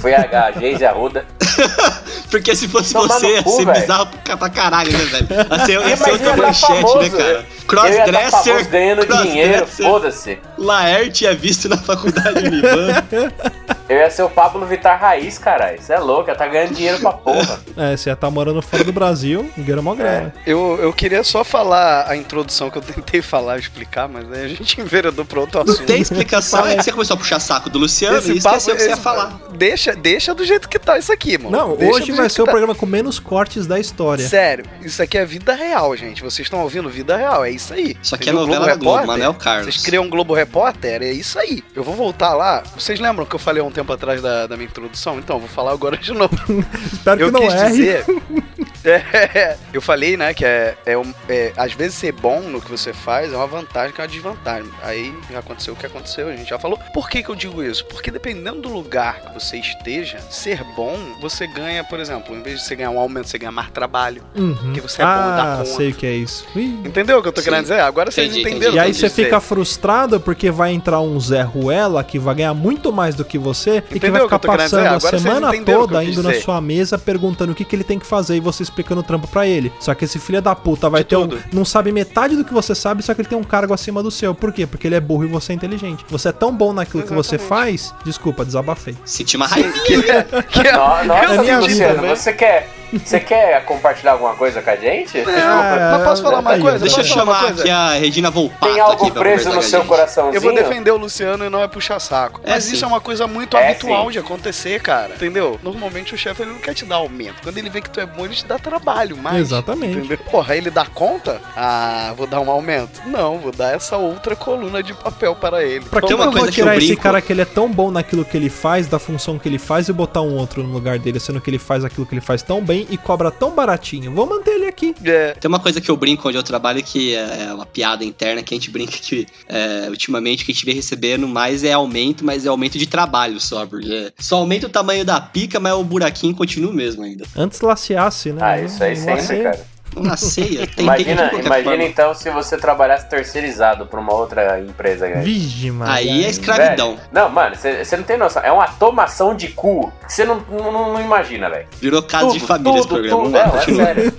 [0.00, 1.24] Foi a, a Geise Arruda.
[2.30, 5.26] Porque se fosse Tomar você, ia cu, ser bizarro pra, caralho, né, velho?
[5.30, 7.46] Ia ser, ia É, ser outra manchete, tá famoso, né, cara?
[7.66, 10.38] Crossdresser, ganhando dinheiro, crossdresser, foda-se.
[10.58, 13.02] Laerte é visto na faculdade Uniban.
[13.86, 15.78] Eu ia ser o Pablo Vittar Raiz, caralho.
[15.78, 17.60] Isso é louco, ia tá ganhando dinheiro pra porra.
[17.76, 20.32] É, você ia estar morando fora do Brasil, ganhando mó grana.
[20.46, 24.48] Eu, eu queria só falar a introdução que eu tentei falar, explicar, mas aí a
[24.48, 25.82] gente enveredou pra outro assunto.
[25.84, 28.82] Tem explicação, é que você começou a puxar saco do Luciano e esqueceu o que
[28.82, 29.38] você ia esse- falar.
[29.56, 31.50] Deixa, deixa do jeito que tá isso aqui, mano.
[31.50, 32.50] Não, Deixa hoje vai ser o tá.
[32.50, 34.26] programa com menos cortes da história.
[34.26, 36.22] Sério, isso aqui é vida real, gente.
[36.22, 37.96] Vocês estão ouvindo vida real, é isso aí.
[38.02, 39.06] Isso aqui Vocês é novela da Globo, Repórter?
[39.06, 39.74] Manuel Carlos.
[39.74, 41.02] Vocês criam um Globo Repórter?
[41.02, 41.62] É isso aí.
[41.74, 42.62] Eu vou voltar lá.
[42.76, 45.18] Vocês lembram que eu falei há um tempo atrás da, da minha introdução?
[45.18, 46.34] Então, eu vou falar agora de novo.
[46.92, 47.70] Espero Eu que não quis erre.
[47.70, 48.04] dizer.
[49.34, 50.94] É, eu falei, né, que é, é,
[51.28, 54.08] é- Às vezes ser bom no que você faz é uma vantagem que é uma
[54.08, 54.70] desvantagem.
[54.82, 56.78] Aí já aconteceu o que aconteceu, a gente já falou.
[56.92, 57.84] Por que, que eu digo isso?
[57.86, 62.60] Porque dependendo do lugar que você esteja, ser bom, você ganha, por exemplo, em vez
[62.60, 64.22] de você ganhar um aumento, você ganha mais trabalho.
[64.36, 64.54] Uhum.
[64.54, 65.76] Porque você é bom da ah, conta.
[65.76, 66.46] sei o que é isso.
[66.54, 66.80] Ih.
[66.84, 67.46] Entendeu o que eu tô Sim.
[67.46, 67.80] querendo dizer?
[67.80, 71.18] Agora vocês Entendi, entenderam E o que aí você fica frustrado porque vai entrar um
[71.18, 74.34] Zé Ruela que vai ganhar muito mais do que você e que Entendeu vai que
[74.34, 76.42] ficar querendo passando a vocês semana entenderam que toda indo na dizer.
[76.42, 79.26] sua mesa perguntando o que, que ele tem que fazer e você explicando o trampo
[79.28, 79.72] pra ele.
[79.80, 81.42] Só que esse filho da puta vai De ter um, tudo.
[81.52, 84.10] não sabe metade do que você sabe, só que ele tem um cargo acima do
[84.10, 84.34] seu.
[84.34, 84.66] Por quê?
[84.66, 86.04] Porque ele é burro e você é inteligente.
[86.08, 88.96] Você é tão bom naquilo que você faz, desculpa, desabafei.
[89.04, 89.72] Senti uma raiva.
[89.84, 92.08] Que é- No- Nossa, É minha vida, né?
[92.14, 95.18] você quer, você quer compartilhar alguma coisa com a gente?
[95.18, 96.62] É, Mas posso falar uma aí, ó.
[96.62, 96.78] coisa?
[96.78, 97.60] Deixa eu chamar coisa?
[97.62, 100.34] aqui a Regina Volpato Tem algo preso no seu coraçãozinho?
[100.36, 102.40] Eu vou defender o Luciano e não é puxar saco.
[102.44, 102.74] É Mas sim.
[102.74, 104.12] isso é uma coisa muito É habitual sim.
[104.12, 105.14] de acontecer, cara.
[105.14, 105.58] Entendeu?
[105.62, 107.42] Normalmente o chefe ele não quer te dar aumento.
[107.42, 109.40] Quando ele vê que tu é bom, ele te dá trabalho mais.
[109.40, 109.98] Exatamente.
[109.98, 110.18] Entendeu?
[110.30, 111.40] Porra, ele dá conta?
[111.56, 113.00] Ah, vou dar um aumento?
[113.06, 115.84] Não, vou dar essa outra coluna de papel para ele.
[115.84, 117.46] Pra que eu uma não vou coisa que eu tirar esse cara que ele é
[117.46, 120.62] tão bom naquilo que ele faz, da função que ele faz, e botar um outro
[120.62, 123.30] no lugar dele, sendo que ele faz aquilo que ele faz tão bem e cobra
[123.30, 124.12] tão baratinho?
[124.12, 124.94] Vou manter ele aqui.
[125.04, 128.42] É, Tem uma coisa que eu brinco onde eu trabalho que é uma piada interna
[128.42, 132.24] que a gente brinca que é, ultimamente que a gente vem recebendo mais é aumento,
[132.24, 135.84] mas é aumento de trabalho só, porque só aumenta o tamanho da pica, mas o
[135.84, 137.24] buraquinho continua o mesmo ainda.
[137.36, 138.40] Antes laceasse, né?
[138.42, 139.73] Ah, isso aí sempre, cara.
[139.96, 141.84] Na ceia, tem, Imagina, tem de imagina forma.
[141.84, 145.20] então se você trabalhasse terceirizado pra uma outra empresa, cara.
[145.20, 145.90] Vige, mano.
[145.90, 146.96] Aí é escravidão.
[146.96, 148.42] Velho, Não, mano, você não tem noção.
[148.42, 151.66] É uma tomação de cu que você não, não, não imagina, velho.
[151.80, 153.52] Virou casa de Tudo, família esse tudo, programa.
[153.60, 153.76] tudo.
[153.76, 154.14] Não, é sério.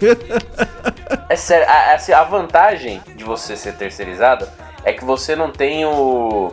[1.30, 1.68] É sério.
[1.70, 4.48] A, assim, a vantagem de você ser terceirizado
[4.84, 6.52] é que você não tem o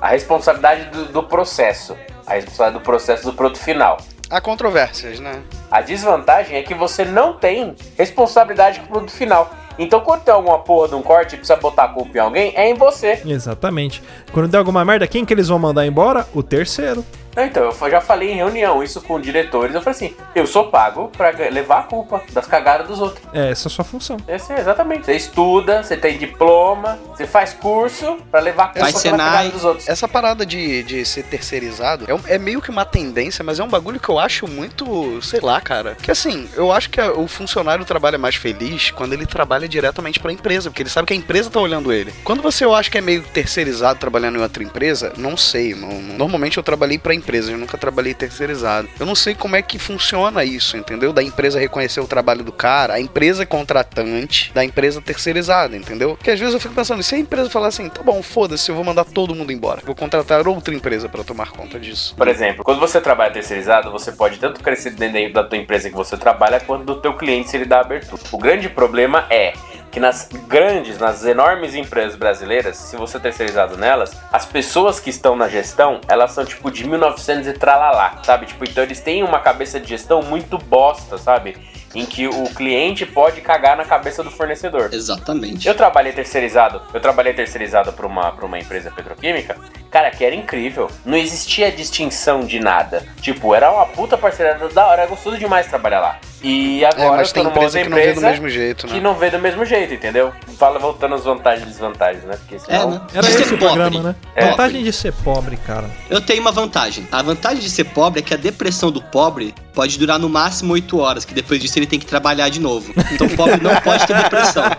[0.00, 1.96] a responsabilidade do, do processo.
[2.26, 3.98] A responsabilidade do processo do produto final.
[4.30, 5.42] Há controvérsias, né?
[5.70, 9.50] A desvantagem é que você não tem responsabilidade com o produto final.
[9.78, 12.52] Então, quando tem alguma porra de um corte e precisa botar a culpa em alguém,
[12.56, 13.22] é em você.
[13.24, 14.02] Exatamente.
[14.32, 16.26] Quando der alguma merda, quem que eles vão mandar embora?
[16.34, 17.04] O terceiro.
[17.36, 19.74] Não, então, eu já falei em reunião isso com diretores.
[19.74, 23.22] Eu falei assim: eu sou pago pra levar a culpa das cagadas dos outros.
[23.32, 24.16] É, essa é a sua função.
[24.26, 25.06] Esse é exatamente.
[25.06, 29.30] Você estuda, você tem diploma, você faz curso pra levar a culpa Faz pela Senai.
[29.30, 29.88] cagada dos outros.
[29.88, 33.68] Essa parada de, de ser terceirizado é, é meio que uma tendência, mas é um
[33.68, 35.94] bagulho que eu acho muito, sei lá, cara.
[36.00, 40.18] Que assim, eu acho que a- o funcionário trabalha mais feliz quando ele trabalha diretamente
[40.20, 42.12] pra empresa, porque ele sabe que a empresa tá olhando ele.
[42.24, 45.74] Quando você eu acho que é meio terceirizado trabalhando em outra empresa, não sei.
[45.74, 45.88] não-
[46.18, 48.88] normalmente eu trabalhei pra empresa, eu nunca trabalhei terceirizado.
[48.98, 51.12] Eu não sei como é que funciona isso, entendeu?
[51.12, 56.16] Da empresa reconhecer o trabalho do cara, a empresa contratante da empresa terceirizada, entendeu?
[56.16, 58.74] Porque às vezes eu fico pensando, se a empresa falar assim, tá bom, foda-se, eu
[58.74, 59.82] vou mandar todo mundo embora.
[59.84, 62.14] Vou contratar outra empresa pra tomar conta disso.
[62.16, 65.96] Por exemplo, quando você trabalha terceirizado, você pode tanto crescer dentro da tua empresa que
[65.96, 68.22] você trabalha, quanto do teu cliente se ele dá abertura.
[68.32, 69.52] O grande problema é
[69.90, 75.36] que nas grandes, nas enormes empresas brasileiras, se você terceirizado nelas, as pessoas que estão
[75.36, 78.46] na gestão, elas são tipo de 1900 e tralalá, sabe?
[78.46, 81.56] Tipo, então eles têm uma cabeça de gestão muito bosta, sabe?
[81.94, 84.90] Em que o cliente pode cagar na cabeça do fornecedor.
[84.92, 85.66] Exatamente.
[85.66, 89.56] Eu trabalhei terceirizado, eu trabalhei terceirizado para uma, pra uma empresa petroquímica,
[89.90, 90.90] cara, que era incrível.
[91.04, 93.06] Não existia distinção de nada.
[93.22, 96.18] Tipo, era uma puta parceria da hora, era gostoso demais trabalhar lá.
[96.42, 98.48] E É, agora mas eu tô tem numa empresa outra que não vê do mesmo
[98.48, 99.00] jeito, que né?
[99.00, 100.32] não vê do mesmo jeito, entendeu?
[100.56, 102.36] Fala voltando às vantagens e desvantagens, né?
[102.36, 102.90] Porque É, senão...
[102.90, 103.00] né?
[103.12, 103.74] Era De ser esse o pobre.
[103.80, 104.16] programa, né?
[104.36, 104.50] É.
[104.50, 105.90] Vantagem de ser pobre, cara.
[106.08, 107.08] Eu tenho uma vantagem.
[107.10, 110.72] A vantagem de ser pobre é que a depressão do pobre pode durar no máximo
[110.72, 112.92] 8 horas, que depois disso ele tem que trabalhar de novo.
[113.12, 114.64] Então o pobre não pode ter depressão.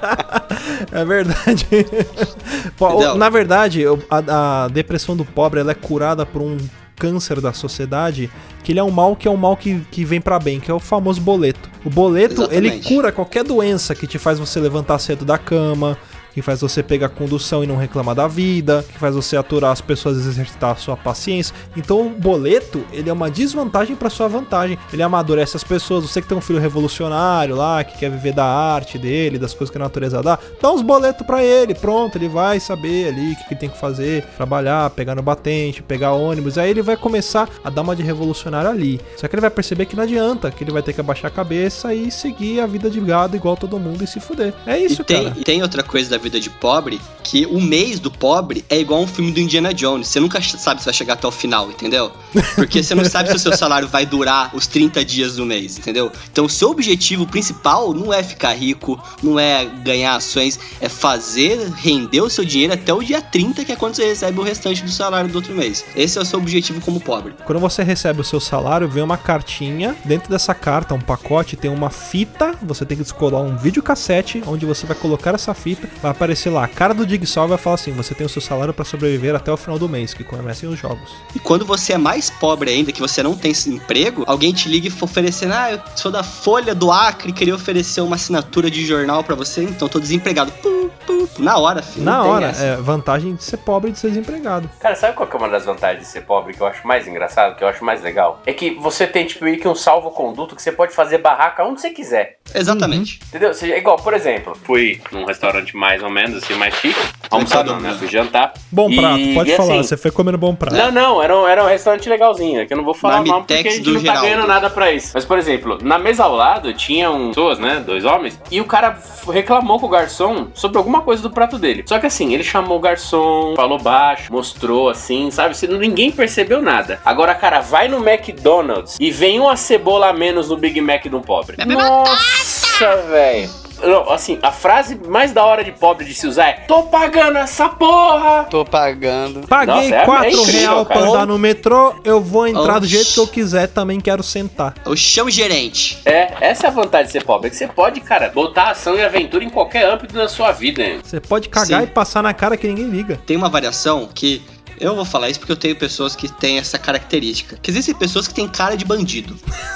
[0.92, 1.66] É verdade.
[1.72, 3.16] Entendeu?
[3.16, 6.58] Na verdade, a, a depressão do pobre ela é curada por um
[6.96, 8.30] câncer da sociedade,
[8.64, 10.70] que ele é um mal que é um mal que, que vem pra bem, que
[10.70, 11.70] é o famoso boleto.
[11.86, 12.88] O boleto, ele Exatamente.
[12.88, 15.98] cura qualquer doença que te faz você levantar cedo da cama,
[16.40, 19.82] que faz você pegar condução e não reclamar da vida, que faz você aturar as
[19.82, 21.54] pessoas e exercitar a sua paciência.
[21.76, 24.78] Então o boleto, ele é uma desvantagem pra sua vantagem.
[24.94, 26.06] Ele amadurece as pessoas.
[26.06, 29.70] Você que tem um filho revolucionário lá, que quer viver da arte dele, das coisas
[29.70, 31.76] que a natureza dá, dá uns boletos pra ele.
[31.76, 35.84] Pronto, ele vai saber ali o que, que tem que fazer, trabalhar, pegar no batente,
[35.84, 36.58] pegar ônibus.
[36.58, 39.02] Aí ele vai começar a dar uma de revolucionário ali.
[39.18, 41.34] Só que ele vai perceber que não adianta, que ele vai ter que abaixar a
[41.34, 44.54] cabeça e seguir a vida de gado igual todo mundo e se fuder.
[44.66, 45.36] É isso, e tem, cara.
[45.38, 47.00] e tem outra coisa da vida de pobre
[47.30, 50.08] que o mês do pobre é igual um filme do Indiana Jones.
[50.08, 52.12] Você nunca sabe se vai chegar até o final, entendeu?
[52.56, 55.78] Porque você não sabe se o seu salário vai durar os 30 dias do mês,
[55.78, 56.12] entendeu?
[56.32, 61.70] Então o seu objetivo principal não é ficar rico, não é ganhar ações, é fazer
[61.76, 64.84] render o seu dinheiro até o dia 30, que é quando você recebe o restante
[64.84, 65.86] do salário do outro mês.
[65.96, 67.36] Esse é o seu objetivo como pobre.
[67.46, 69.96] Quando você recebe o seu salário, vem uma cartinha.
[70.04, 72.56] Dentro dessa carta, um pacote, tem uma fita.
[72.64, 75.88] Você tem que descolar um videocassete, onde você vai colocar essa fita.
[76.02, 78.74] Vai aparecer lá a cara do Jigsaw vai falar assim: você tem o seu salário
[78.74, 81.16] para sobreviver até o final do mês, que comecem os jogos.
[81.34, 84.88] E quando você é mais pobre ainda, que você não tem emprego, alguém te liga
[84.88, 89.24] e oferecendo, ah, eu sou da Folha do Acre, queria oferecer uma assinatura de jornal
[89.24, 90.52] para você, então tô desempregado.
[90.52, 91.44] Pum, pum, pum.
[91.44, 92.06] Na hora, filho.
[92.06, 92.64] Na hora, essa.
[92.64, 94.70] é vantagem de ser pobre e de ser desempregado.
[94.80, 97.08] Cara, sabe qual que é uma das vantagens de ser pobre que eu acho mais
[97.08, 98.42] engraçado, que eu acho mais legal?
[98.46, 101.82] É que você tem, tipo, meio que um salvo-conduto que você pode fazer barraca onde
[101.82, 102.39] você quiser.
[102.56, 103.20] Exatamente.
[103.28, 103.50] Entendeu?
[103.50, 107.00] Ou seja, é igual, por exemplo, fui num restaurante mais ou menos, assim, mais chique.
[107.30, 107.96] Almoçar não, né?
[107.98, 108.54] Fui jantar.
[108.72, 109.74] Bom E- prato, pode e falar.
[109.76, 110.76] assim, Você foi comendo bom prato.
[110.76, 113.32] Não, não, era um, era um restaurante legalzinho, é que eu não vou falar Marmitex
[113.38, 114.22] mal porque a gente não tá Geraldo.
[114.22, 115.12] ganhando nada pra isso.
[115.14, 118.98] Mas, por exemplo, na mesa ao lado tinham pessoas, né, dois homens, e o cara
[119.32, 121.84] reclamou com o garçom sobre alguma coisa do prato dele.
[121.88, 125.56] Só que assim, ele chamou o garçom, falou baixo, mostrou assim, sabe?
[125.56, 127.00] Se ninguém percebeu nada.
[127.06, 131.16] Agora, cara, vai no McDonald's e vem uma cebola a menos no Big Mac de
[131.16, 131.58] um pobre.
[131.66, 133.50] Nossa, velho.
[133.82, 137.38] Não, assim, a frase mais da hora de pobre de se usar é Tô pagando
[137.38, 138.46] essa porra!
[138.50, 139.48] Tô pagando.
[139.48, 142.86] Paguei Nossa, é- é 4 incrível, real pra andar no metrô, eu vou entrar do
[142.86, 142.96] Oxi.
[142.96, 144.76] jeito que eu quiser, também quero sentar.
[144.86, 145.98] Eu chamo gerente.
[146.06, 147.48] É, essa é a vantagem de ser pobre.
[147.48, 150.84] É que você pode, cara, botar ação e aventura em qualquer âmbito da sua vida,
[150.84, 151.00] hein?
[151.04, 151.88] Você pode cagar Sim.
[151.88, 153.20] e passar na cara que ninguém liga.
[153.26, 154.42] Tem uma variação que.
[154.80, 157.58] Eu vou falar isso porque eu tenho pessoas que têm essa característica.
[157.62, 159.36] Que existem pessoas que têm cara de bandido.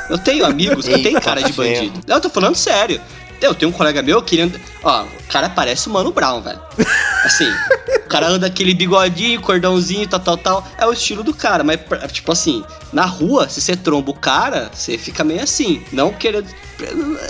[0.09, 1.99] Eu tenho amigos que têm cara de bandido.
[2.07, 3.01] Não, eu tô falando sério.
[3.43, 4.57] Eu tenho um colega meu querendo.
[4.81, 6.61] Ó, o cara parece o Mano Brown, velho.
[7.25, 7.51] Assim,
[7.97, 10.67] o cara anda aquele bigodinho, cordãozinho, tal, tal, tal.
[10.77, 11.79] É o estilo do cara, mas,
[12.13, 12.63] tipo assim,
[12.93, 15.83] na rua, se você tromba o cara, você fica meio assim.
[15.91, 16.45] Não querendo.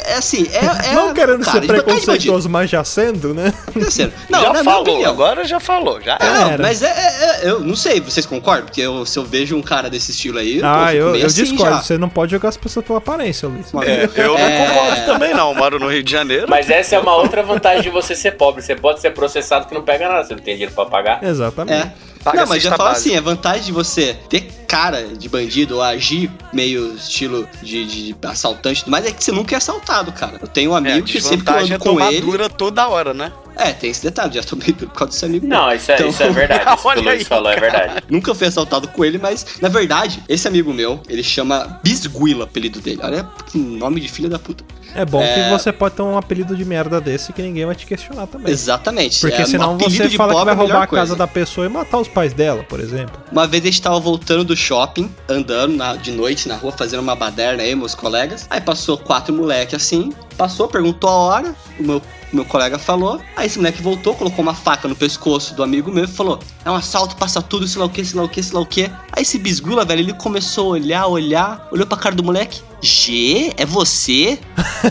[0.05, 0.65] É assim, é.
[0.89, 1.83] é não querendo cara, ser bandido.
[1.83, 3.53] preconceituoso, mas já sendo, né?
[3.73, 4.11] Terceiro.
[4.29, 6.39] Não, já na minha falou, agora já falou, já É, era.
[6.39, 6.63] não, Era.
[6.63, 8.65] mas é, é- é- eu não sei, vocês concordam?
[8.65, 11.23] Porque eu- se eu vejo um cara desse estilo aí, eu, Ah, fico eu, meio
[11.23, 11.75] eu assim discordo.
[11.75, 11.81] já.
[11.83, 13.67] Você não pode jogar as pessoas pela aparência, Luiz.
[13.85, 14.59] É, eu É.
[14.59, 16.47] não concordo também não, moro no Rio de Janeiro.
[16.49, 18.61] Mas essa é uma outra vantagem de você ser pobre.
[18.61, 21.23] Você pode ser processado que não pega nada, você não tem dinheiro pra pagar.
[21.23, 21.91] Exatamente.
[22.23, 22.31] É.
[22.31, 23.09] Paga não, mas já falo básica.
[23.09, 28.15] assim, a vantagem de você ter cara de bandido ou agir meio estilo de, de
[28.23, 30.37] assaltante e tudo mais é que você nunca é assaltado, cara.
[30.41, 32.21] Eu tenho um É, amigo que sempre que eu desvantagem ando é com ele.
[32.21, 33.31] dura toda hora, né?
[33.55, 35.45] É, tem esse detalhe, já tomei duro por causa desse amigo.
[35.47, 35.57] meu.
[35.59, 36.63] Não, isso é, Então- isso é verdade.
[36.73, 38.03] Isso que o Olha Luiz aí, falou é verdade.
[38.09, 42.79] Nunca fui assaltado com ele, mas na verdade, esse amigo meu, ele chama Bisguila, apelido
[42.81, 42.99] dele.
[43.03, 44.63] Olha que nome de filho da puta.
[44.95, 45.33] É bom É.
[45.45, 48.51] que você pode ter um apelido de merda desse que ninguém vai te questionar também.
[48.51, 49.19] Exatamente.
[49.19, 51.15] Porque é, um senão apelido você fala que pobre vai é a roubar a casa
[51.15, 53.21] da pessoa e matar os pais dela, por exemplo.
[53.31, 56.99] Uma vez a gente tava voltando do shopping, andando na- de noite na rua, fazendo
[57.01, 58.45] uma baderna aí, meus colegas.
[58.49, 63.19] Aí passou quatro moleques assim, passou, perguntou a hora, o meu, meu colega falou.
[63.35, 66.69] Aí esse moleque voltou, colocou uma faca no pescoço do amigo meu e falou: É
[66.71, 68.65] um assalto, passa tudo, sei lá o que, sei lá o que, sei lá o
[68.65, 68.83] que.
[69.11, 73.53] Aí esse bisgula, velho, ele começou a olhar, olhar, olhou pra cara do moleque: G,
[73.55, 74.37] é você?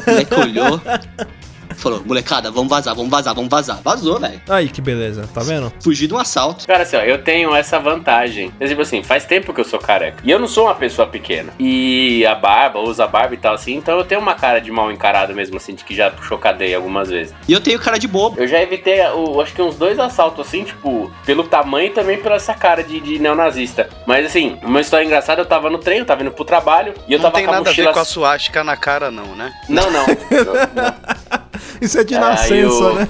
[0.06, 0.80] Moleque olhou.
[1.82, 3.80] Falou, molecada, vamos vazar, vamos vazar, vamos vazar.
[3.82, 4.40] Vazou, velho.
[4.48, 5.72] Aí que beleza, tá vendo?
[5.82, 6.64] Fugir de um assalto.
[6.64, 8.52] Cara, assim, ó, eu tenho essa vantagem.
[8.60, 10.18] É Tipo assim, faz tempo que eu sou careca.
[10.22, 11.52] E eu não sou uma pessoa pequena.
[11.58, 13.74] E a barba, usa barba e tal assim.
[13.74, 16.76] Então eu tenho uma cara de mal encarado mesmo, assim, de que já puxou cadeia
[16.76, 17.34] algumas vezes.
[17.48, 18.40] E eu tenho cara de bobo.
[18.40, 22.16] Eu já evitei, o, acho que uns dois assaltos, assim, tipo, pelo tamanho e também
[22.22, 23.88] pela essa cara de, de neonazista.
[24.06, 27.12] Mas assim, uma história engraçada, eu tava no trem, eu tava indo pro trabalho e
[27.12, 27.88] eu não tava tem com a nada a mochila.
[27.88, 29.52] ver com a suástica na cara, não, né?
[29.68, 30.06] Não, não.
[30.30, 31.51] não, não.
[31.82, 33.08] Isso é de Aí nascença, eu- né?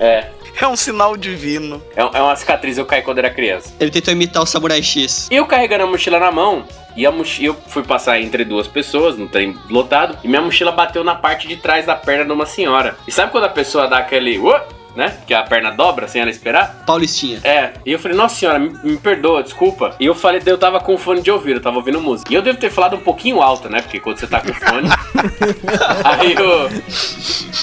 [0.00, 0.28] É.
[0.60, 1.82] É um sinal divino.
[1.96, 3.72] É, é uma cicatriz, eu caí quando era criança.
[3.80, 5.28] Ele tentou imitar o Samurai X.
[5.30, 6.64] E eu carregando a mochila na mão,
[6.94, 10.70] e a mochila, eu fui passar entre duas pessoas, no trem lotado, e minha mochila
[10.70, 12.96] bateu na parte de trás da perna de uma senhora.
[13.08, 14.38] E sabe quando a pessoa dá aquele.
[14.38, 14.62] "Ué",
[14.94, 15.16] né?
[15.26, 16.84] Que a perna dobra sem ela esperar?
[16.86, 17.40] Paulistinha.
[17.42, 19.96] É, e eu falei, nossa senhora, me, me perdoa, desculpa.
[19.98, 22.30] E eu falei, eu tava com fone de ouvido, eu tava ouvindo música.
[22.30, 23.80] E eu devo ter falado um pouquinho alto, né?
[23.80, 24.90] Porque quando você tá com fone.
[26.04, 26.70] aí eu.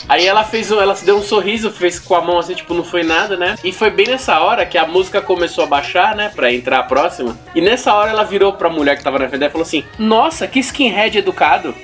[0.07, 3.03] Aí ela fez ela deu um sorriso, fez com a mão assim, tipo, não foi
[3.03, 3.55] nada, né?
[3.63, 6.31] E foi bem nessa hora que a música começou a baixar, né?
[6.35, 7.37] Pra entrar a próxima.
[7.53, 10.47] E nessa hora ela virou pra mulher que tava na frente e falou assim: Nossa,
[10.47, 11.75] que skinhead educado.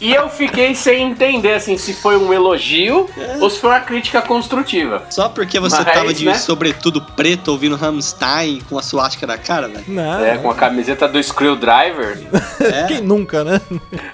[0.00, 3.08] E eu fiquei sem entender, assim, se foi um elogio
[3.40, 5.02] ou se foi uma crítica construtiva.
[5.10, 6.34] Só porque você Mas, tava de né?
[6.34, 9.84] sobretudo preto ouvindo Rammstein com a suástica na cara, velho.
[9.88, 12.18] Não, É, com a camiseta do Screwdriver.
[12.60, 12.84] É.
[12.88, 13.60] quem nunca, né?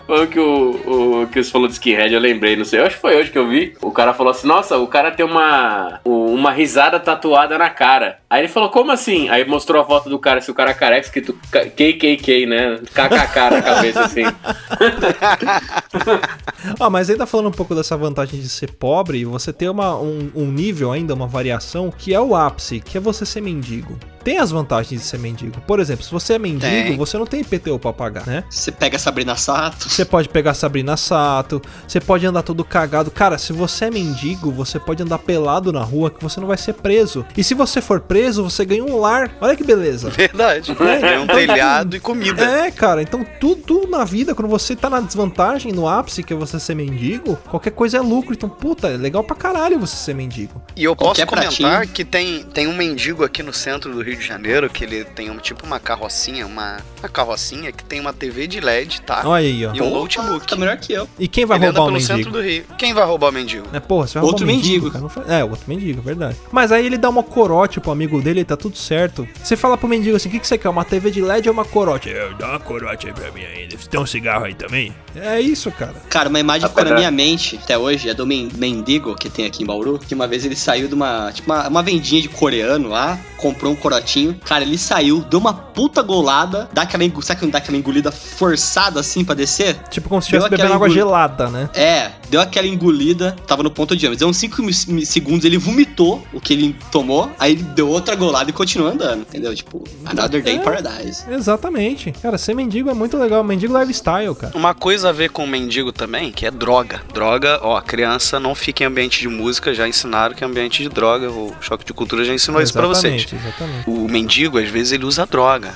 [0.06, 2.86] Foi o que o, o que você falou de skinhead, eu lembrei, não sei, eu
[2.86, 3.76] acho que foi hoje que eu vi.
[3.80, 8.18] O cara falou assim: Nossa, o cara tem uma, uma risada tatuada na cara.
[8.28, 9.28] Aí ele falou: Como assim?
[9.28, 12.78] Aí mostrou a foto do cara, se o cara é careca, escrito KKK, né?
[12.92, 14.22] KKK na cabeça, assim.
[16.80, 20.30] Ah, mas ainda falando um pouco dessa vantagem de ser pobre, você tem uma, um,
[20.34, 23.96] um nível ainda, uma variação, que é o ápice, que é você ser mendigo.
[24.26, 25.60] Tem as vantagens de ser mendigo.
[25.68, 26.96] Por exemplo, se você é mendigo, Tem.
[26.96, 28.42] você não tem IPTU pra pagar, né?
[28.50, 29.88] Você pega Sabrina Sato.
[29.88, 33.08] Você pode pegar Sabrina Sato, você pode andar todo cagado.
[33.08, 36.56] Cara, se você é mendigo, você pode andar pelado na rua que você não vai
[36.56, 37.24] ser preso.
[37.36, 39.30] E se você for preso, você ganha um lar.
[39.40, 40.10] Olha que beleza.
[40.10, 40.74] Verdade.
[40.74, 42.42] Tem um telhado e comida.
[42.42, 46.36] É, cara, então tudo na vida, quando você tá na desvantagem, no ápice, que é
[46.36, 48.32] você ser mendigo, qualquer coisa é lucro.
[48.34, 50.60] Então, puta, é legal pra caralho você ser mendigo.
[50.74, 51.94] E eu posso Qualquer comentar pratinho.
[51.94, 55.30] que tem, tem um mendigo aqui no centro do Rio de Janeiro, que ele tem
[55.30, 59.22] um, tipo uma carrocinha, uma, uma carrocinha que tem uma TV de LED, tá?
[59.24, 59.74] Olha aí, ó.
[59.74, 60.46] E um Opa, notebook.
[60.46, 61.08] Tá melhor que eu.
[61.18, 62.06] E quem vai ele roubar o mendigo?
[62.16, 62.64] centro do Rio.
[62.78, 63.66] Quem vai roubar o mendigo?
[63.72, 65.10] É, porra, você vai Outro roubar mendigo, mendigo.
[65.10, 66.36] cara, É, outro mendigo, verdade.
[66.50, 69.26] Mas aí ele dá uma corote pro amigo dele e tá tudo certo.
[69.42, 70.68] Você fala pro mendigo assim: o que, que você quer?
[70.68, 72.08] Uma TV de LED ou uma corote?
[72.08, 73.76] Eu, dá uma corote aí pra mim ainda.
[73.76, 74.94] Você tem um cigarro aí também?
[75.14, 75.94] É isso, cara.
[76.08, 79.28] Cara, uma imagem que ficou na minha mente até hoje é do men mendigo que
[79.28, 82.22] tem aqui em Bauru, que uma vez ele saiu de uma, tipo, uma, uma vendinha
[82.22, 84.38] de coreano lá, comprou um corotinho.
[84.44, 89.24] Cara, ele saiu, deu uma puta golada, dá aquela, sabe dá aquela engolida forçada assim
[89.24, 89.76] pra descer?
[89.90, 91.68] Tipo como se estivesse bebendo aquela água gelada, né?
[91.74, 94.20] É, deu aquela engolida, tava no ponto de âmbito.
[94.20, 94.72] Deu uns 5
[95.04, 99.20] segundos, ele vomitou o que ele tomou, aí ele deu outra golada e continuou andando,
[99.22, 99.54] entendeu?
[99.54, 100.62] Tipo, another day in É.
[100.62, 101.24] paradise.
[101.30, 102.12] Exatamente.
[102.22, 103.42] Cara, ser mendigo é muito legal.
[103.44, 104.56] Mendigo lifestyle, cara.
[104.56, 107.02] Uma coisa a ver com o mendigo também, que é droga.
[107.12, 110.88] Droga, ó, criança não fica em ambiente de música, já ensinaram que é ambiente de
[110.88, 111.30] droga.
[111.30, 113.22] O Choque de Cultura já ensinou isso pra vocês.
[113.24, 113.90] Exatamente, exatamente.
[113.90, 115.74] O mendigo, às vezes, ele usa droga.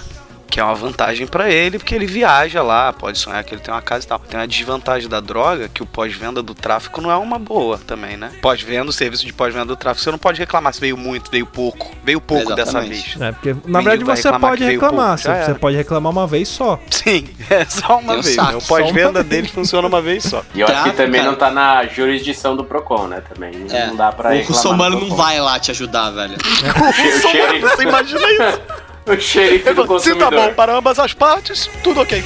[0.50, 3.72] Que é uma vantagem pra ele, porque ele viaja lá, pode sonhar que ele tem
[3.72, 4.18] uma casa e tal.
[4.18, 8.16] Tem a desvantagem da droga, que o pós-venda do tráfico não é uma boa também,
[8.16, 8.32] né?
[8.42, 11.46] Pós-venda, o serviço de pós-venda do tráfico, você não pode reclamar se veio muito, veio
[11.46, 11.94] pouco.
[12.02, 13.18] Veio pouco dessa Exatamente.
[13.18, 13.20] vez.
[13.20, 15.22] É, porque na verdade você reclamar pode reclamar.
[15.22, 16.80] pouco, você pode reclamar uma vez só.
[16.90, 18.34] Sim, é só uma vez.
[18.34, 18.58] saco, né?
[18.58, 20.42] O pós-venda dele funciona uma vez só.
[20.52, 21.30] E eu acho que também cara.
[21.30, 23.22] não tá na jurisdição do Procon, né?
[23.32, 26.36] Também É, não dá pra o do não vai lá te ajudar, velho.
[26.80, 28.60] O Você imagina isso?
[29.06, 30.30] o xerife do Se tá consumidor.
[30.30, 32.22] bom para ambas as partes, tudo ok.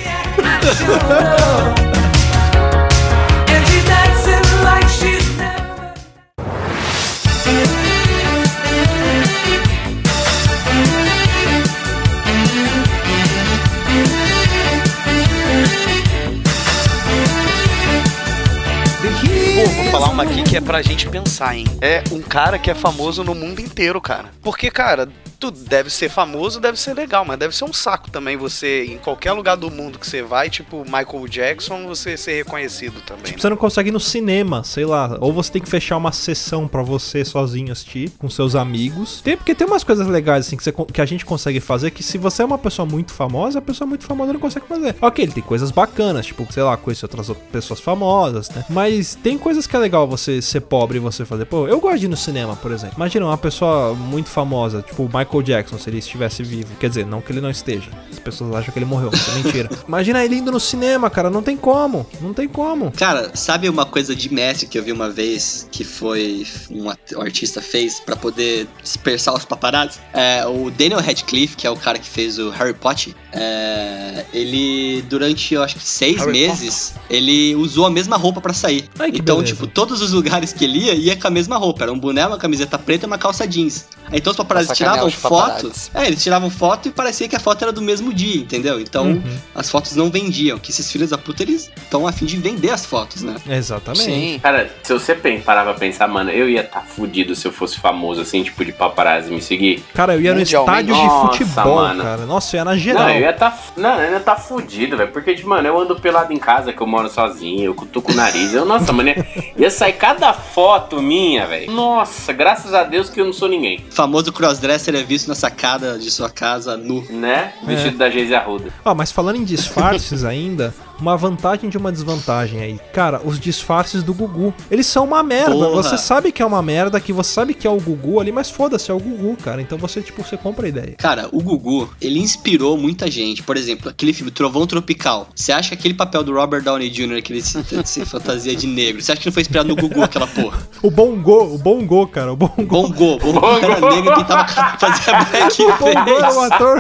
[19.55, 21.65] Pô, vou falar uma aqui que é pra gente pensar, hein?
[21.81, 24.31] É um cara que é famoso no mundo inteiro, cara.
[24.43, 25.09] Porque, cara,
[25.51, 29.33] deve ser famoso, deve ser legal, mas deve ser um saco também você, em qualquer
[29.33, 33.33] lugar do mundo que você vai, tipo Michael Jackson, você ser reconhecido também.
[33.33, 33.39] né?
[33.39, 35.17] Você não consegue ir no cinema, sei lá.
[35.21, 39.21] Ou você tem que fechar uma sessão pra você sozinho assistir com seus amigos.
[39.23, 42.03] Tem, porque tem umas coisas legais assim que, você que a gente consegue fazer que
[42.03, 44.95] se você é uma pessoa muito famosa, a pessoa muito famosa não consegue fazer.
[45.01, 48.65] Ok, ele tem coisas bacanas, tipo, sei lá, conhecer outras pessoas famosas, né?
[48.69, 51.45] Mas tem coisas que é legal você ser pobre e você fazer.
[51.45, 52.95] Pô, eu gosto de ir no cinema, por exemplo.
[52.97, 56.75] Imagina uma pessoa muito famosa, tipo o Michael Jackson, se ele estivesse vivo.
[56.79, 57.91] Quer dizer, não que ele não esteja.
[58.11, 59.71] As pessoas acham que ele morreu, isso é mentira.
[59.87, 61.29] Imagina ele indo no cinema, cara.
[61.29, 62.07] Não tem como.
[62.21, 62.93] Não tem como.
[62.93, 66.89] Cara, sabe uma coisa de mestre que eu vi uma vez que foi um,
[67.21, 69.99] artista fez pra poder dispersar os paparazzi?
[70.13, 75.03] É, o Daniel Radcliffe, que é o cara que fez o Harry Potter, é, ele
[75.03, 78.89] durante eu acho que seis Harry meses ele usou a mesma roupa pra sair.
[78.99, 79.55] Ai, que então, beleza.
[79.55, 82.27] tipo, todos os lugares que ele ia ia com a mesma roupa, era um boné,
[82.27, 83.87] uma camiseta preta e uma calça jeans.
[84.07, 87.63] Aí, Então os paparazzi tiravam foto, é, eles tiravam foto e parecia que a foto
[87.63, 88.81] era do mesmo dia, entendeu?
[88.81, 89.23] Então Uhum.
[89.55, 92.71] as fotos não vendiam, que esses filhos da puta eles estão a fim de vender
[92.71, 93.37] as fotos, né?
[93.49, 94.05] Exatamente.
[94.05, 94.41] Sim.
[94.43, 97.79] Cara, se você parar pra pensar, mano, eu ia estar tá fudido se eu fosse
[97.79, 99.83] famoso, assim, tipo, de paparazzi me seguir.
[99.95, 102.03] Cara, eu ia no estádio de Nossa, futebol, mano.
[102.03, 102.27] cara.
[102.27, 103.05] Nossa, eu ia na geral.
[103.05, 103.59] Não, eu ia tá.
[103.77, 105.11] Não, eu ia tá fudido, velho.
[105.13, 108.15] Porque, tipo, mano, eu ando pelado em casa, que eu moro sozinho, eu cutuco o
[108.15, 108.53] nariz.
[108.55, 111.71] Eu, nossa, mano, ia, ia sair cada foto minha, velho.
[111.73, 113.85] Nossa, graças a Deus que eu não sou ninguém.
[113.91, 117.05] famoso crossdresser é visto na sacada de sua casa nu.
[117.11, 117.53] Né?
[117.65, 118.71] Vestido da Geise Arruda.
[118.85, 122.81] Ó, mas falando em disfarces ainda, uma vantagem de uma desvantagem aí.
[122.93, 124.55] Cara, os disfarces do Gugu.
[124.71, 125.55] Eles são uma merda.
[125.55, 125.83] Porra.
[125.83, 128.51] Você sabe que é uma merda, que você sabe que é o Gugu ali, mas
[128.51, 129.61] foda-se, é o Gugu, cara.
[129.61, 130.95] Então você, tipo, você compra a ideia.
[130.99, 133.43] Cara, o Gugu, ele inspirou muita gente.
[133.43, 135.29] Por exemplo, aquele filme Trovão Tropical.
[135.35, 138.67] Você acha que aquele papel do Robert Downey Jr., que ele se, se fantasia de
[138.67, 140.67] negro, você acha que não foi inspirado no Gugu, aquela porra?
[140.83, 142.65] O Bongo, o Bongo, cara, o Bongo.
[142.65, 146.79] Bongo, Bongo era negro e tentava fazer a black O Bongo era um ator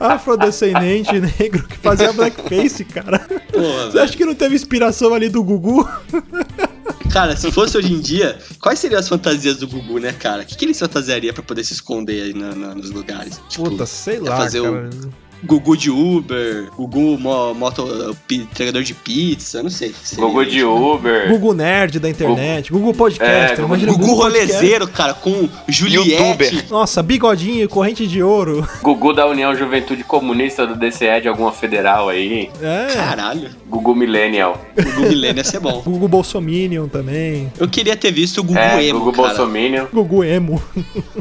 [0.00, 3.26] afrodescendente negro que fazia blackface, cara.
[3.52, 5.88] Porra, Você acha que não teve inspiração ali do Gugu?
[7.12, 10.42] Cara, se fosse hoje em dia, quais seriam as fantasias do Gugu, né, cara?
[10.42, 13.38] O que, que ele se fantasiaria pra poder se esconder aí na- na- nos lugares?
[13.48, 14.88] Tipo, Puta, sei lá, fazer cara.
[14.90, 15.12] o
[15.44, 19.94] Gugu de Uber, Gugu mo, moto, entregador de pizza, eu não sei.
[20.14, 20.68] Gugu de isso.
[20.68, 21.28] Uber.
[21.30, 24.52] Gugu Nerd da internet, Gugu Podcast, É, Gugu- imagina o Gugu Podcast.
[24.52, 26.12] rolezeiro, cara, com Juliette.
[26.12, 26.64] Youtuber.
[26.70, 28.66] Nossa, bigodinho, corrente de ouro.
[28.82, 32.48] Gugu da União Juventude Comunista do DCE de alguma federal aí.
[32.62, 32.94] É.
[32.94, 34.60] Caralho, Gugu Millennial.
[34.76, 35.82] Gugu ia ser bom.
[35.84, 37.52] Gugu Bolsominion também.
[37.58, 39.28] Eu queria ter visto o Gugu É, emo, Gugu cara.
[39.28, 39.86] Bolsominion.
[39.92, 40.62] Gugu Emo.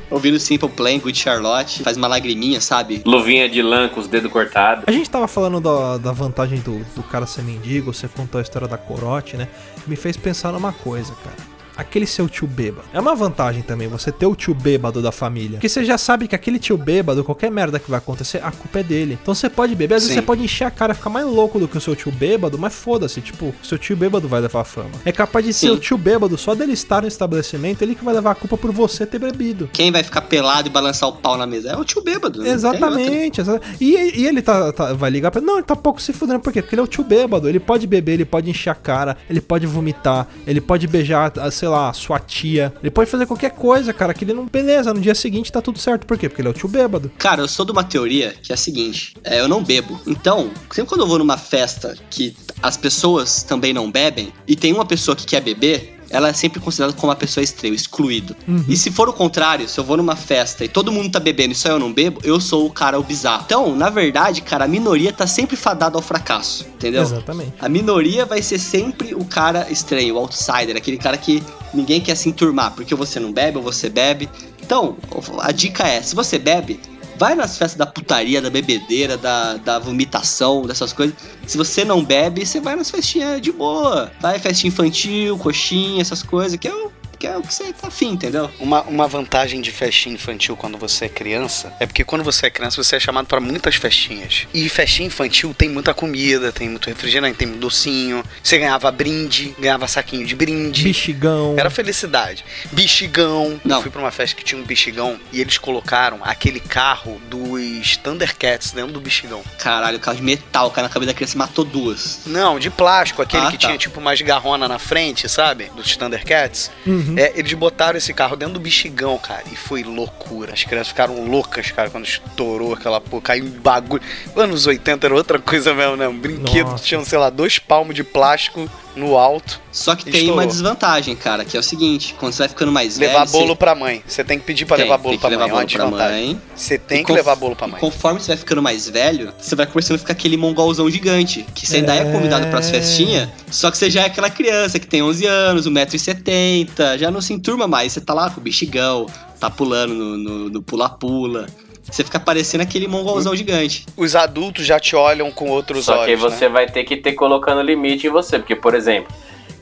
[0.09, 3.01] Ouvindo Simple Plan, Good Charlotte, faz uma lagriminha, sabe?
[3.05, 4.83] Luvinha de lã com os dedos cortados.
[4.85, 8.41] A gente tava falando da, da vantagem do, do cara ser mendigo, você contou a
[8.41, 9.47] história da corote, né?
[9.87, 11.50] Me fez pensar numa coisa, cara.
[11.81, 12.87] Aquele seu tio bêbado.
[12.93, 15.51] É uma vantagem também você ter o tio bêbado da família.
[15.53, 18.79] Porque você já sabe que aquele tio bêbado, qualquer merda que vai acontecer, a culpa
[18.79, 19.17] é dele.
[19.21, 20.21] Então você pode beber, às vezes Sim.
[20.21, 22.57] você pode encher a cara e ficar mais louco do que o seu tio bêbado,
[22.57, 24.89] mas foda-se, tipo, o seu tio bêbado vai levar a fama.
[25.05, 25.73] É capaz de ser Sim.
[25.73, 28.71] o tio bêbado, só dele estar no estabelecimento, ele que vai levar a culpa por
[28.71, 29.69] você ter bebido.
[29.73, 31.69] Quem vai ficar pelado e balançar o pau na mesa?
[31.71, 32.45] É o tio bêbado.
[32.45, 33.41] Exatamente.
[33.41, 35.47] exa- E, e ele tá, tá- vai ligar pra ele.
[35.47, 36.39] Não, ele tá pouco se fudendo.
[36.39, 36.61] Por quê?
[36.61, 37.47] Porque ele é o tio bêbado.
[37.49, 41.51] Ele pode beber, ele pode encher a cara, ele pode vomitar, ele pode beijar, a-
[41.51, 42.73] sei lá, a sua tia.
[42.81, 44.45] Ele pode fazer qualquer coisa, cara, que ele não.
[44.45, 46.05] Beleza, no dia seguinte tá tudo certo.
[46.05, 46.27] Por quê?
[46.27, 47.11] Porque ele é o tio bêbado.
[47.17, 49.99] Cara, eu sou de uma teoria que é a seguinte: é, eu não bebo.
[50.05, 54.73] Então, sempre quando eu vou numa festa que as pessoas também não bebem e tem
[54.73, 56.00] uma pessoa que quer beber.
[56.11, 58.35] Ela é sempre considerada como uma pessoa estranha, excluído.
[58.67, 61.53] E se for o contrário, se eu vou numa festa e todo mundo tá bebendo
[61.53, 63.43] e só eu não bebo, eu sou o cara o bizarro.
[63.45, 67.01] Então, na verdade, cara, a minoria tá sempre fadada ao fracasso, entendeu?
[67.01, 67.53] Exatamente.
[67.59, 71.41] A minoria vai ser sempre o cara estranho, o outsider, aquele cara que
[71.73, 74.29] ninguém quer se enturmar, porque você não bebe ou você bebe.
[74.61, 74.97] Então,
[75.39, 76.79] a dica é: se você bebe,
[77.21, 81.15] vai nas festas da putaria, da bebedeira, da, da vomitação, dessas coisas.
[81.45, 84.11] Se você não bebe, você vai nas festinhas de boa.
[84.19, 86.91] Vai festinha infantil, coxinha, essas coisas, que é o
[87.21, 88.49] que, é o que você tá afim, entendeu?
[88.59, 92.49] Uma, uma vantagem de festinha infantil quando você é criança é porque quando você é
[92.49, 94.47] criança você é chamado pra muitas festinhas.
[94.53, 98.23] E festinha infantil tem muita comida, tem muito refrigerante, tem muito docinho.
[98.41, 100.83] Você ganhava brinde, ganhava saquinho de brinde.
[100.83, 101.55] Bichigão.
[101.57, 102.43] Era felicidade.
[102.71, 103.59] Bexigão.
[103.63, 103.77] Não.
[103.77, 107.97] Eu fui pra uma festa que tinha um bexigão e eles colocaram aquele carro dos
[107.97, 109.43] Thundercats dentro do bexigão.
[109.59, 112.21] Caralho, carro de metal, caiu na cabeça da criança e matou duas.
[112.25, 113.67] Não, de plástico, aquele Ah, que tá.
[113.67, 115.71] tinha tipo umas garrona na frente, sabe?
[115.75, 116.71] Dos Thundercats.
[116.85, 117.10] Uhum.
[117.17, 120.53] É, eles botaram esse carro dentro do bexigão, cara, e foi loucura.
[120.53, 124.01] As crianças ficaram loucas, cara, quando estourou aquela porra, caiu um bagulho.
[124.35, 126.07] Anos 80 era outra coisa mesmo, né?
[126.07, 126.83] Um brinquedo, Nossa.
[126.83, 129.59] tinham, sei lá, dois palmos de plástico no alto.
[129.71, 130.35] Só que tem Estourou.
[130.35, 133.31] uma desvantagem, cara, que é o seguinte: quando você vai ficando mais levar velho.
[133.31, 134.03] bolo pra mãe.
[134.05, 135.49] Você tem que pedir pra Tem, levar bolo que pra levar mãe.
[135.49, 136.25] É uma bolo pra desvantagem.
[136.27, 136.41] mãe.
[136.53, 137.79] Você tem E que conf- levar bolo pra e mãe.
[137.79, 141.45] conforme você vai ficando mais velho, você vai começando a ficar aquele mongolzão gigante.
[141.55, 142.11] Que você ainda é, É.
[142.11, 146.97] convidado pras festinhas, só que você já é aquela criança que tem 11 anos, 1,70m,
[147.01, 147.91] já não se enturma mais.
[147.91, 149.05] Você tá lá com o bexigão,
[149.39, 151.47] tá pulando no- no no pula-pula.
[151.89, 153.85] Você fica parecendo aquele mongolzão gigante.
[153.97, 156.19] Os adultos já te olham com outros Só que olhos.
[156.21, 156.53] você né?
[156.53, 158.37] vai ter que ter colocando limite em você.
[158.39, 159.11] Porque, por exemplo,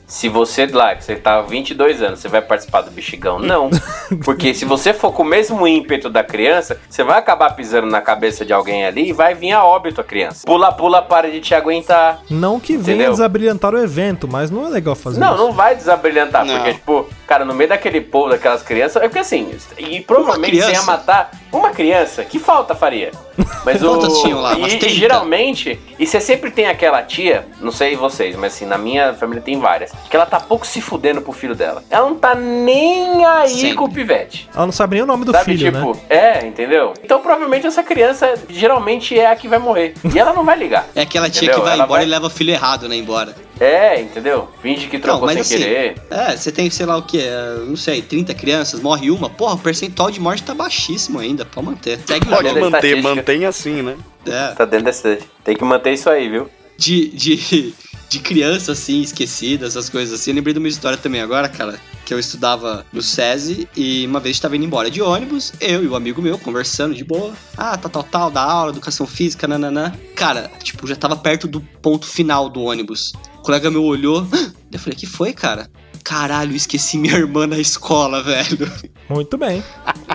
[0.06, 3.38] se você lá, que você tá 22 anos, você vai participar do bexigão?
[3.38, 3.70] Não.
[4.24, 8.00] Porque se você for com o mesmo ímpeto da criança, você vai acabar pisando na
[8.00, 10.42] cabeça de alguém ali e vai vir a óbito a criança.
[10.46, 12.22] Pula, pula, para de te aguentar.
[12.28, 13.12] Não que venha Entendeu?
[13.12, 15.42] desabrilhantar o evento, mas não é legal fazer Não, isso.
[15.44, 16.54] não vai desabrilhantar, Não.
[16.56, 20.72] porque, tipo, cara, no meio daquele povo, daquelas crianças, é porque assim, e provavelmente você
[20.72, 23.12] ia matar uma criança, que falta faria?
[23.64, 24.00] Mas o.
[24.40, 24.58] Lá?
[24.58, 24.86] E, 30?
[24.86, 29.12] e geralmente, e você sempre tem aquela tia, não sei vocês, mas assim, na minha
[29.14, 31.84] família tem várias, que ela tá pouco se fudendo pro filho dela.
[31.90, 33.74] Ela não tá nem aí Sempre.
[33.76, 34.48] com o pivete.
[34.54, 36.00] Ela não sabe nem o nome do Sabe, filho, tipo, né?
[36.08, 36.94] é, entendeu?
[37.04, 39.94] Então provavelmente essa criança geralmente é a que vai morrer.
[40.12, 40.86] E ela não vai ligar.
[40.94, 41.56] É aquela tia Entendeu?
[41.56, 43.34] que vai Ela embora vai- e leva o filho errado, né, embora.
[43.60, 44.48] É, entendeu?
[44.62, 45.96] Finge que trocou sem assim, querer.
[46.10, 47.22] é, você tem, sei lá o que,
[47.66, 51.66] não sei, 30 crianças, morre uma, porra, o percentual de morte tá baixíssimo ainda, pode
[51.66, 52.00] manter.
[52.06, 53.96] Segue Pode manter, mantém assim, né?
[54.26, 54.54] É.
[54.54, 55.18] Tá dentro dessa.
[55.44, 56.48] Tem que manter isso aí, viu?
[56.80, 57.74] de, de,
[58.10, 60.32] de criança, assim, esquecida, essas coisas assim.
[60.32, 64.18] Eu lembrei de uma história também agora, cara, que eu estudava no SESI e uma
[64.18, 67.32] vez estava indo embora de ônibus, eu e o amigo meu conversando de boa.
[67.56, 69.92] Ah, tal, tal, tal, da aula, educação física, nananã.
[70.16, 73.12] Cara, tipo, já tava perto do ponto final do ônibus.
[73.38, 74.26] O colega meu olhou,
[74.72, 75.70] eu falei, que foi, cara?
[76.02, 78.70] Caralho, esqueci minha irmã na escola, velho.
[79.08, 79.62] Muito bem.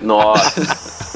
[0.01, 1.05] Nossa.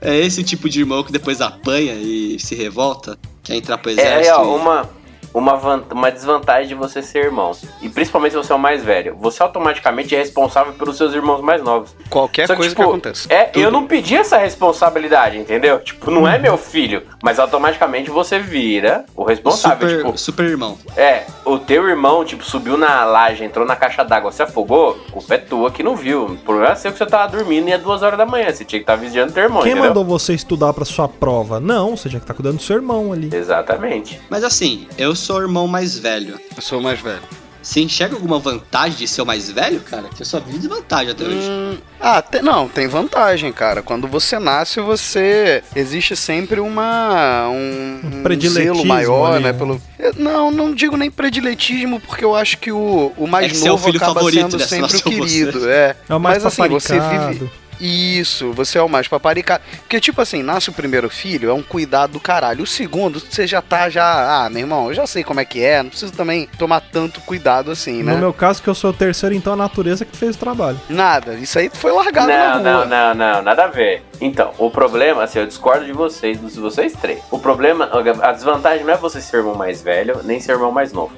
[0.00, 4.28] É esse tipo de irmão que depois apanha e se revolta, quer entrar pro exército.
[4.28, 4.90] É, ó, e- uma,
[5.34, 5.54] uma,
[5.92, 7.52] uma desvantagem de você ser irmão.
[7.82, 9.16] E principalmente se você é o mais velho.
[9.20, 11.94] Você automaticamente é responsável pelos seus irmãos mais novos.
[12.10, 13.32] Qualquer Só que, coisa tipo, que aconteça.
[13.32, 15.80] É, eu não pedi essa responsabilidade, entendeu?
[15.80, 17.02] Tipo, não é meu filho.
[17.22, 19.88] Mas automaticamente você vira o responsável.
[19.88, 20.78] super, Tipo, super irmão.
[20.96, 25.34] é, o teu irmão, tipo, subiu na laje, entrou na caixa d'água, se afogou, culpa
[25.34, 26.26] é tua que não viu.
[26.26, 28.50] O problema é seu que você tava dormindo e é duas horas da manhã.
[28.52, 29.88] Você tinha que estar vigiando teu irmão, Quem entendeu?
[29.88, 31.58] mandou você estudar pra sua prova?
[31.60, 33.30] Não, você tinha que estar cuidando do seu irmão ali.
[33.34, 34.20] Exatamente.
[34.30, 36.38] Mas assim, eu sou o irmão mais velho.
[36.56, 37.20] Eu sou o mais velho.
[37.60, 40.04] Você enxerga alguma vantagem de ser o mais velho, cara?
[40.08, 41.36] Que eu só vi desvantagem até hoje.
[41.50, 43.82] Hum, ah, te- não, tem vantagem, cara.
[43.82, 45.62] Quando você nasce, você.
[45.76, 47.48] Existe sempre uma.
[47.50, 49.52] Um, um zelo maior, ali, né?
[49.52, 49.82] Pelo...
[49.98, 53.64] Eu- Não, não digo nem prediletismo, porque eu acho que o, o É mais você
[53.66, 55.68] é o novo filho acaba favorito, sendo sempre o querido.
[55.68, 55.94] É.
[56.08, 57.50] É o mais Mas assim, você vive.
[57.80, 59.62] Isso, você é o mais paparicado.
[59.78, 62.64] Porque, tipo assim, nasce o primeiro filho, é um cuidado do caralho.
[62.64, 64.44] O segundo, você já tá já.
[64.44, 65.82] Ah, meu irmão, eu já sei como é que é.
[65.82, 68.12] Não preciso também tomar tanto cuidado assim, né?
[68.12, 70.80] No meu caso, que eu sou o terceiro, então a natureza que fez o trabalho.
[70.88, 71.34] Nada.
[71.34, 72.62] Isso aí foi largado na Não, rua.
[72.62, 74.02] não, não, não, nada a ver.
[74.20, 77.20] Então, o problema, assim, eu discordo de vocês, dos vocês três.
[77.30, 77.88] O problema,
[78.22, 81.12] a desvantagem não é você ser irmão mais velho, nem ser irmão mais novo.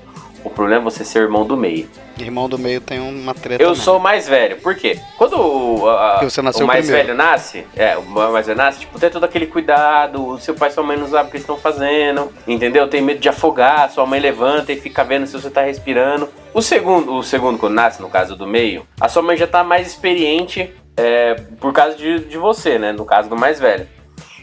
[0.45, 1.89] O problema é você ser irmão do meio.
[2.19, 3.63] Irmão do meio tem uma treta.
[3.63, 3.85] Eu mesmo.
[3.85, 4.57] sou o mais velho.
[4.59, 4.99] Por quê?
[5.19, 6.87] Quando o, a- o mais primeiro.
[7.09, 10.69] velho nasce, é, o mais velho nasce, tipo, tem todo aquele cuidado, o seu pai
[10.69, 12.89] e sua mãe não sabem o que estão fazendo, entendeu?
[12.89, 16.29] Tem medo de afogar, sua mãe levanta e fica vendo se você tá respirando.
[16.53, 19.63] O segundo, o segundo quando nasce, no caso do meio, a sua mãe já tá
[19.63, 22.93] mais experiente é, por causa de, de você, né?
[22.93, 23.87] No caso do mais velho.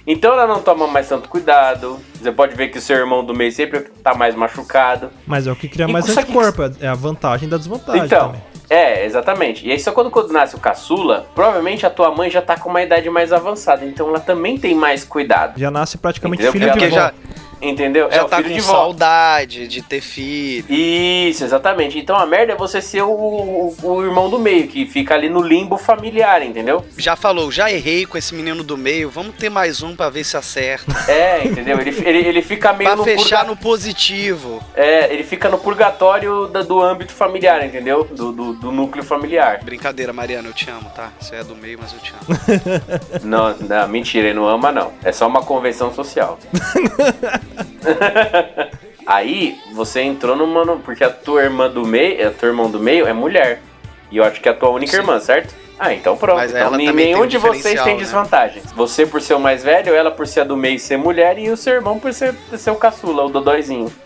[0.08, 2.00] Então ela não toma mais tanto cuidado.
[2.16, 5.10] Você pode ver que o seu irmão do meio sempre tá mais machucado.
[5.28, 6.62] Mas é o que cria E mais só que- anticorpo.
[6.80, 8.42] É a vantagem da desvantagem Então, também.
[8.70, 9.68] é, exatamente.
[9.68, 12.70] E aí só quando, quando nasce o caçula, provavelmente a tua mãe já tá com
[12.70, 13.84] uma idade mais avançada.
[13.86, 15.60] Então ela também tem mais cuidado.
[15.60, 16.54] Já nasce praticamente Entendeu?
[16.74, 17.12] filho de Porque vó.
[17.62, 18.10] Entendeu?
[18.12, 20.66] Já é o tá com saudade de ter filho.
[20.70, 21.98] Isso, exatamente.
[21.98, 25.28] Então a merda é você ser o, o- o irmão do meio, que fica ali
[25.30, 26.86] no limbo familiar, entendeu?
[26.98, 30.24] Já falou, já errei com esse menino do meio, vamos ter mais um pra ver
[30.24, 30.96] se acerta.
[31.10, 31.80] É, entendeu?
[31.80, 34.62] Ele, ele, ele fica meio pra no fechar purga- no positivo.
[34.76, 38.04] É, ele fica no purgatório da- do âmbito familiar, entendeu?
[38.04, 39.60] Do, do, do núcleo familiar.
[39.64, 41.12] Brincadeira, Mariana, eu te amo, tá?
[41.20, 42.28] Você é do meio, mas eu te amo.
[43.24, 44.92] Não, não, mentira, ele não ama, não.
[45.04, 46.38] É só uma convenção social.
[49.06, 50.66] Aí você entrou numa.
[50.66, 52.28] no- Porque a tua irmã do meio.
[52.28, 53.62] A tua irmã do meio é mulher.
[54.12, 54.98] E eu acho que é a tua única Sim.
[55.00, 55.54] irmã, certo?
[55.80, 56.38] Ah, então pronto.
[56.38, 58.00] Mas então, tem nenhum um de vocês tem né?
[58.00, 58.64] desvantagem.
[58.76, 61.50] Você por ser o mais velho, ela por ser a do meio ser mulher e
[61.52, 63.92] o seu irmão por ser, ser o caçula, o dodóizinho.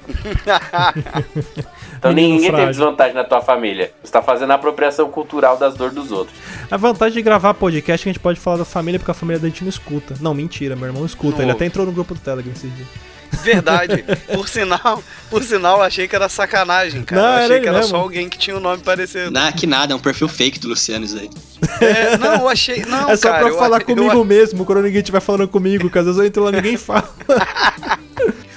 [1.97, 2.71] Então Menino ninguém tem frágil.
[2.71, 3.91] desvantagem na tua família.
[4.03, 6.35] Você tá fazendo a apropriação cultural das dores dos outros.
[6.71, 9.13] A vantagem de gravar podcast é que a gente pode falar da família porque a
[9.13, 10.15] família da gente não escuta.
[10.19, 11.33] Não, mentira, meu irmão escuta.
[11.37, 11.57] Não Ele ouve.
[11.57, 12.87] até entrou no grupo do Telegram esses dias.
[13.43, 14.03] Verdade.
[14.33, 17.21] Por sinal, por sinal, eu achei que era sacanagem, cara.
[17.21, 17.91] Não, eu era achei ele que era mesmo.
[17.91, 19.31] só alguém que tinha o nome parecido.
[19.31, 21.29] Não, que nada, é um perfil fake do Luciano isso aí.
[21.79, 22.83] É, não, eu achei.
[22.85, 25.47] Não, é só cara, pra eu falar ach- comigo eu- mesmo, quando ninguém estiver falando
[25.47, 27.09] comigo, que às vezes eu entro lá e ninguém fala.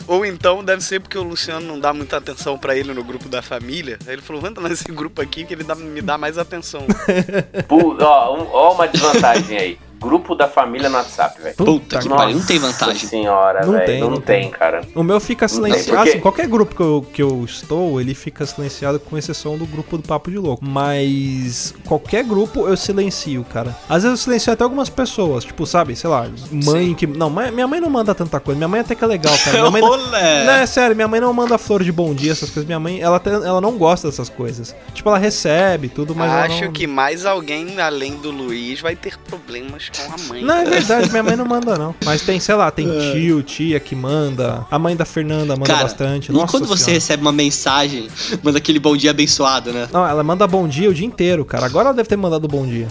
[0.07, 3.27] Ou então deve ser porque o Luciano não dá muita atenção pra ele no grupo
[3.27, 3.99] da família.
[4.07, 6.83] Aí ele falou: entra nesse grupo aqui que ele dá- me dá mais atenção.
[7.67, 9.79] Pu- ó, um- ó uma desvantagem aí.
[10.01, 11.55] Grupo da família no WhatsApp, velho.
[11.57, 13.09] Puta que pariu, não tem vantagem.
[13.09, 14.51] senhora, Não tem, Não, não tem, tem.
[14.51, 14.83] cara.
[14.95, 15.97] O meu fica silenciado.
[15.97, 19.65] porque- Assim, qualquer grupo que eu, que eu estou, ele fica silenciado, com exceção do
[19.67, 20.65] grupo do Papo de Louco.
[20.65, 23.77] Mas qualquer grupo eu silencio, cara.
[23.89, 27.07] Às vezes eu silencio até algumas pessoas, tipo, sabe, sei lá, mãe que.
[27.07, 28.57] Não, mãe- minha mãe não manda tanta coisa.
[28.59, 29.59] Minha mãe até que é legal, cara.
[29.59, 29.97] Minha mãe não...
[29.97, 32.67] Não, é sério, minha mãe não manda flor de bom dia, essas coisas.
[32.67, 34.75] Minha mãe, ela, até- ela não gosta dessas coisas.
[34.93, 36.73] Tipo, ela recebe tudo, mas ela Acho não...
[36.73, 40.43] que mais alguém além do Luiz vai ter problemas com a mãe.
[40.45, 41.95] Não, é verdade, minha mãe não manda, não.
[42.05, 44.67] Mas tem, sei lá, tem tio, tia que manda.
[44.71, 46.31] A mãe da Fernanda manda Cara, bastante.
[46.31, 46.95] e Nossa quando você Senhora.
[46.95, 48.09] recebe uma mensagem,
[48.43, 49.89] manda aquele bom dia abençoado, né?
[49.93, 51.67] Não, ela manda bom dia o dia inteiro, cara.
[51.67, 52.89] Agora ela deve ter mandado bom dia.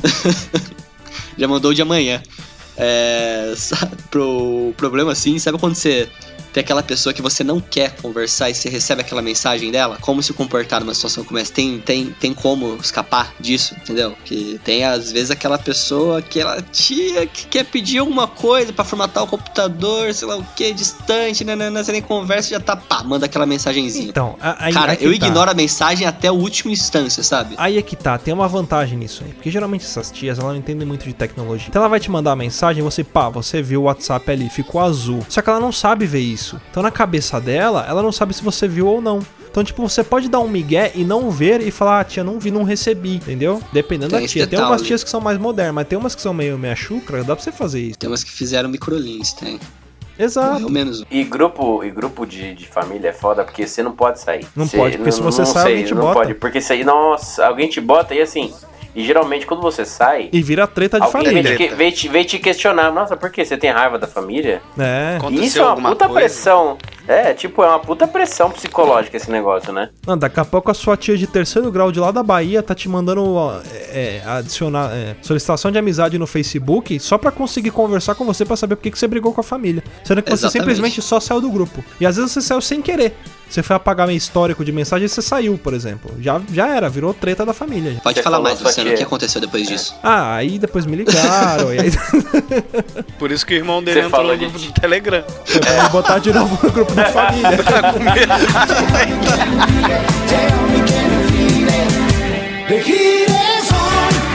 [1.37, 2.21] Já mandou de amanhã.
[2.75, 3.53] É,
[4.09, 6.09] pro problema assim, sabe quando você
[6.53, 9.97] Tem aquela pessoa que você não quer conversar e você recebe aquela mensagem dela.
[9.99, 11.51] Como se comportar numa situação como essa?
[11.51, 14.15] Tem, tem, tem como escapar disso, entendeu?
[14.23, 18.85] Que tem às vezes aquela pessoa que ela tia que quer pedir alguma coisa pra
[18.85, 22.59] formatar o computador, sei lá o que, distante, né, né, né, você nem conversa já
[22.59, 24.09] tá, pá, manda aquela mensagenzinha.
[24.09, 25.27] Então, aí, Cara, aí que eu tá.
[25.27, 27.55] ignoro a mensagem até a última instância, sabe?
[27.57, 29.33] Aí é que tá, tem uma vantagem nisso aí.
[29.33, 31.67] Porque geralmente essas tias, elas não entendem muito de tecnologia.
[31.69, 34.81] Então ela vai te mandar a mensagem, você, pá, você viu o WhatsApp ali, ficou
[34.81, 35.25] azul.
[35.29, 36.42] Só que ela não sabe ver isso.
[36.69, 39.19] Então na cabeça dela, ela não sabe se você viu ou não.
[39.49, 42.39] Então, tipo, você pode dar um migué e não ver e falar, ah, tia, não
[42.39, 43.61] vi, não recebi, entendeu?
[43.71, 44.47] Dependendo Tem da tia.
[44.47, 47.23] Tem umas tias que são mais modernas, mas tem umas que são meio meia chucra,
[47.23, 47.99] dá pra você fazer isso.
[47.99, 49.59] Tem umas que fizeram microlinks, tem.
[50.17, 50.69] Exato.
[50.71, 51.03] Menos.
[51.09, 54.45] E grupo, e grupo de, de família é foda porque você não pode sair.
[54.55, 56.13] Não Você- pode, porque se você sai, alguém te não bota.
[56.19, 58.53] pode, porque isso aí, nossa, alguém te bota e assim.
[58.95, 61.51] E geralmente quando você sai, E vira treta de alguém vem família.
[61.51, 64.61] te, que- vem, te, vem te questionar, nossa, por que você tem raiva da família?
[64.77, 65.15] É.
[65.17, 66.19] Aconteceu Isso é uma alguma puta coisa?
[66.19, 66.77] pressão.
[67.07, 69.89] É, tipo, é uma puta pressão psicológica esse negócio, né?
[70.07, 72.73] Não, daqui a pouco a sua tia de terceiro grau de lá da Bahia tá
[72.73, 73.25] te mandando
[73.91, 78.45] é, é, adicionar é, solicitação de amizade no Facebook só pra conseguir conversar com você
[78.45, 79.83] pra saber por que você brigou com a família.
[80.03, 80.51] Sendo que você Exatamente.
[80.75, 81.83] simplesmente só saiu do grupo.
[81.99, 83.13] E às vezes você saiu sem querer.
[83.49, 86.15] Você foi apagar meu histórico de mensagem e você saiu, por exemplo.
[86.19, 87.99] Já, já era, virou treta da família.
[88.03, 89.93] Pode Você falar mais, Luciano, o que aconteceu depois disso?
[90.01, 91.71] Ah, aí depois me ligaram.
[91.73, 91.91] e aí
[93.19, 95.23] Por isso que o irmão dele Você entrou falou no grupo do Telegram.
[95.81, 97.49] vou botar de novo no grupo da família.
[102.67, 104.32] The heat is on.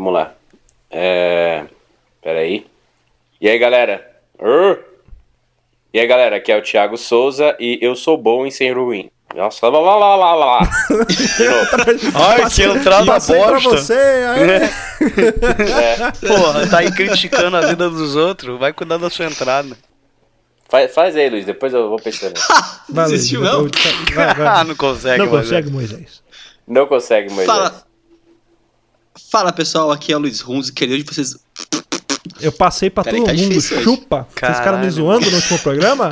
[0.00, 0.32] Vamos lá.
[0.90, 1.66] É.
[2.22, 2.66] Peraí.
[3.38, 4.10] E aí, galera?
[4.40, 4.78] Ur?
[5.92, 6.36] E aí, galera?
[6.36, 9.10] Aqui é o Thiago Souza e eu sou bom em ser ruim.
[9.34, 10.60] Nossa, lá lá lá lá lá.
[10.88, 12.16] De novo.
[12.16, 13.58] Ai, que entrada bosta.
[13.58, 13.92] você.
[13.92, 14.70] aí.
[16.26, 18.58] Porra, tá aí criticando a vida dos outros.
[18.58, 19.76] Vai cuidar da sua entrada.
[20.66, 22.40] Faz, faz aí, Luiz, depois eu vou pensando.
[22.88, 23.68] Luiz, Desistiu, não?
[24.14, 24.46] vai, vai.
[24.46, 26.22] Ah, não consegue, Não consegue, Moisés.
[26.66, 27.46] Não consegue, Moisés.
[27.46, 27.89] Fala.
[29.30, 31.36] Fala pessoal, aqui é o Luiz Runz, queria de vocês.
[32.40, 34.26] Eu passei pra todo tá mundo, chupa.
[34.34, 36.10] Vocês ficaram me zoando no último programa?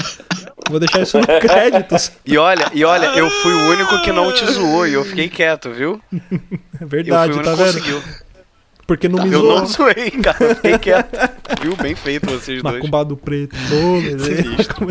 [0.69, 2.13] Vou deixar isso no créditos.
[2.25, 5.29] E olha, e olha, eu fui o único que não te zoou e eu fiquei
[5.29, 6.01] quieto, viu?
[6.81, 7.83] É Eu verdade, fui o tá único que vendo?
[7.99, 8.03] conseguiu.
[8.87, 9.59] Porque não me Eu zoou.
[9.59, 10.45] não zoei, cara.
[10.45, 11.17] Eu fiquei quieto.
[11.63, 11.77] Viu?
[11.77, 12.75] Bem feito vocês dois.
[12.77, 14.87] Macumbado preto, bolo, Sinistro.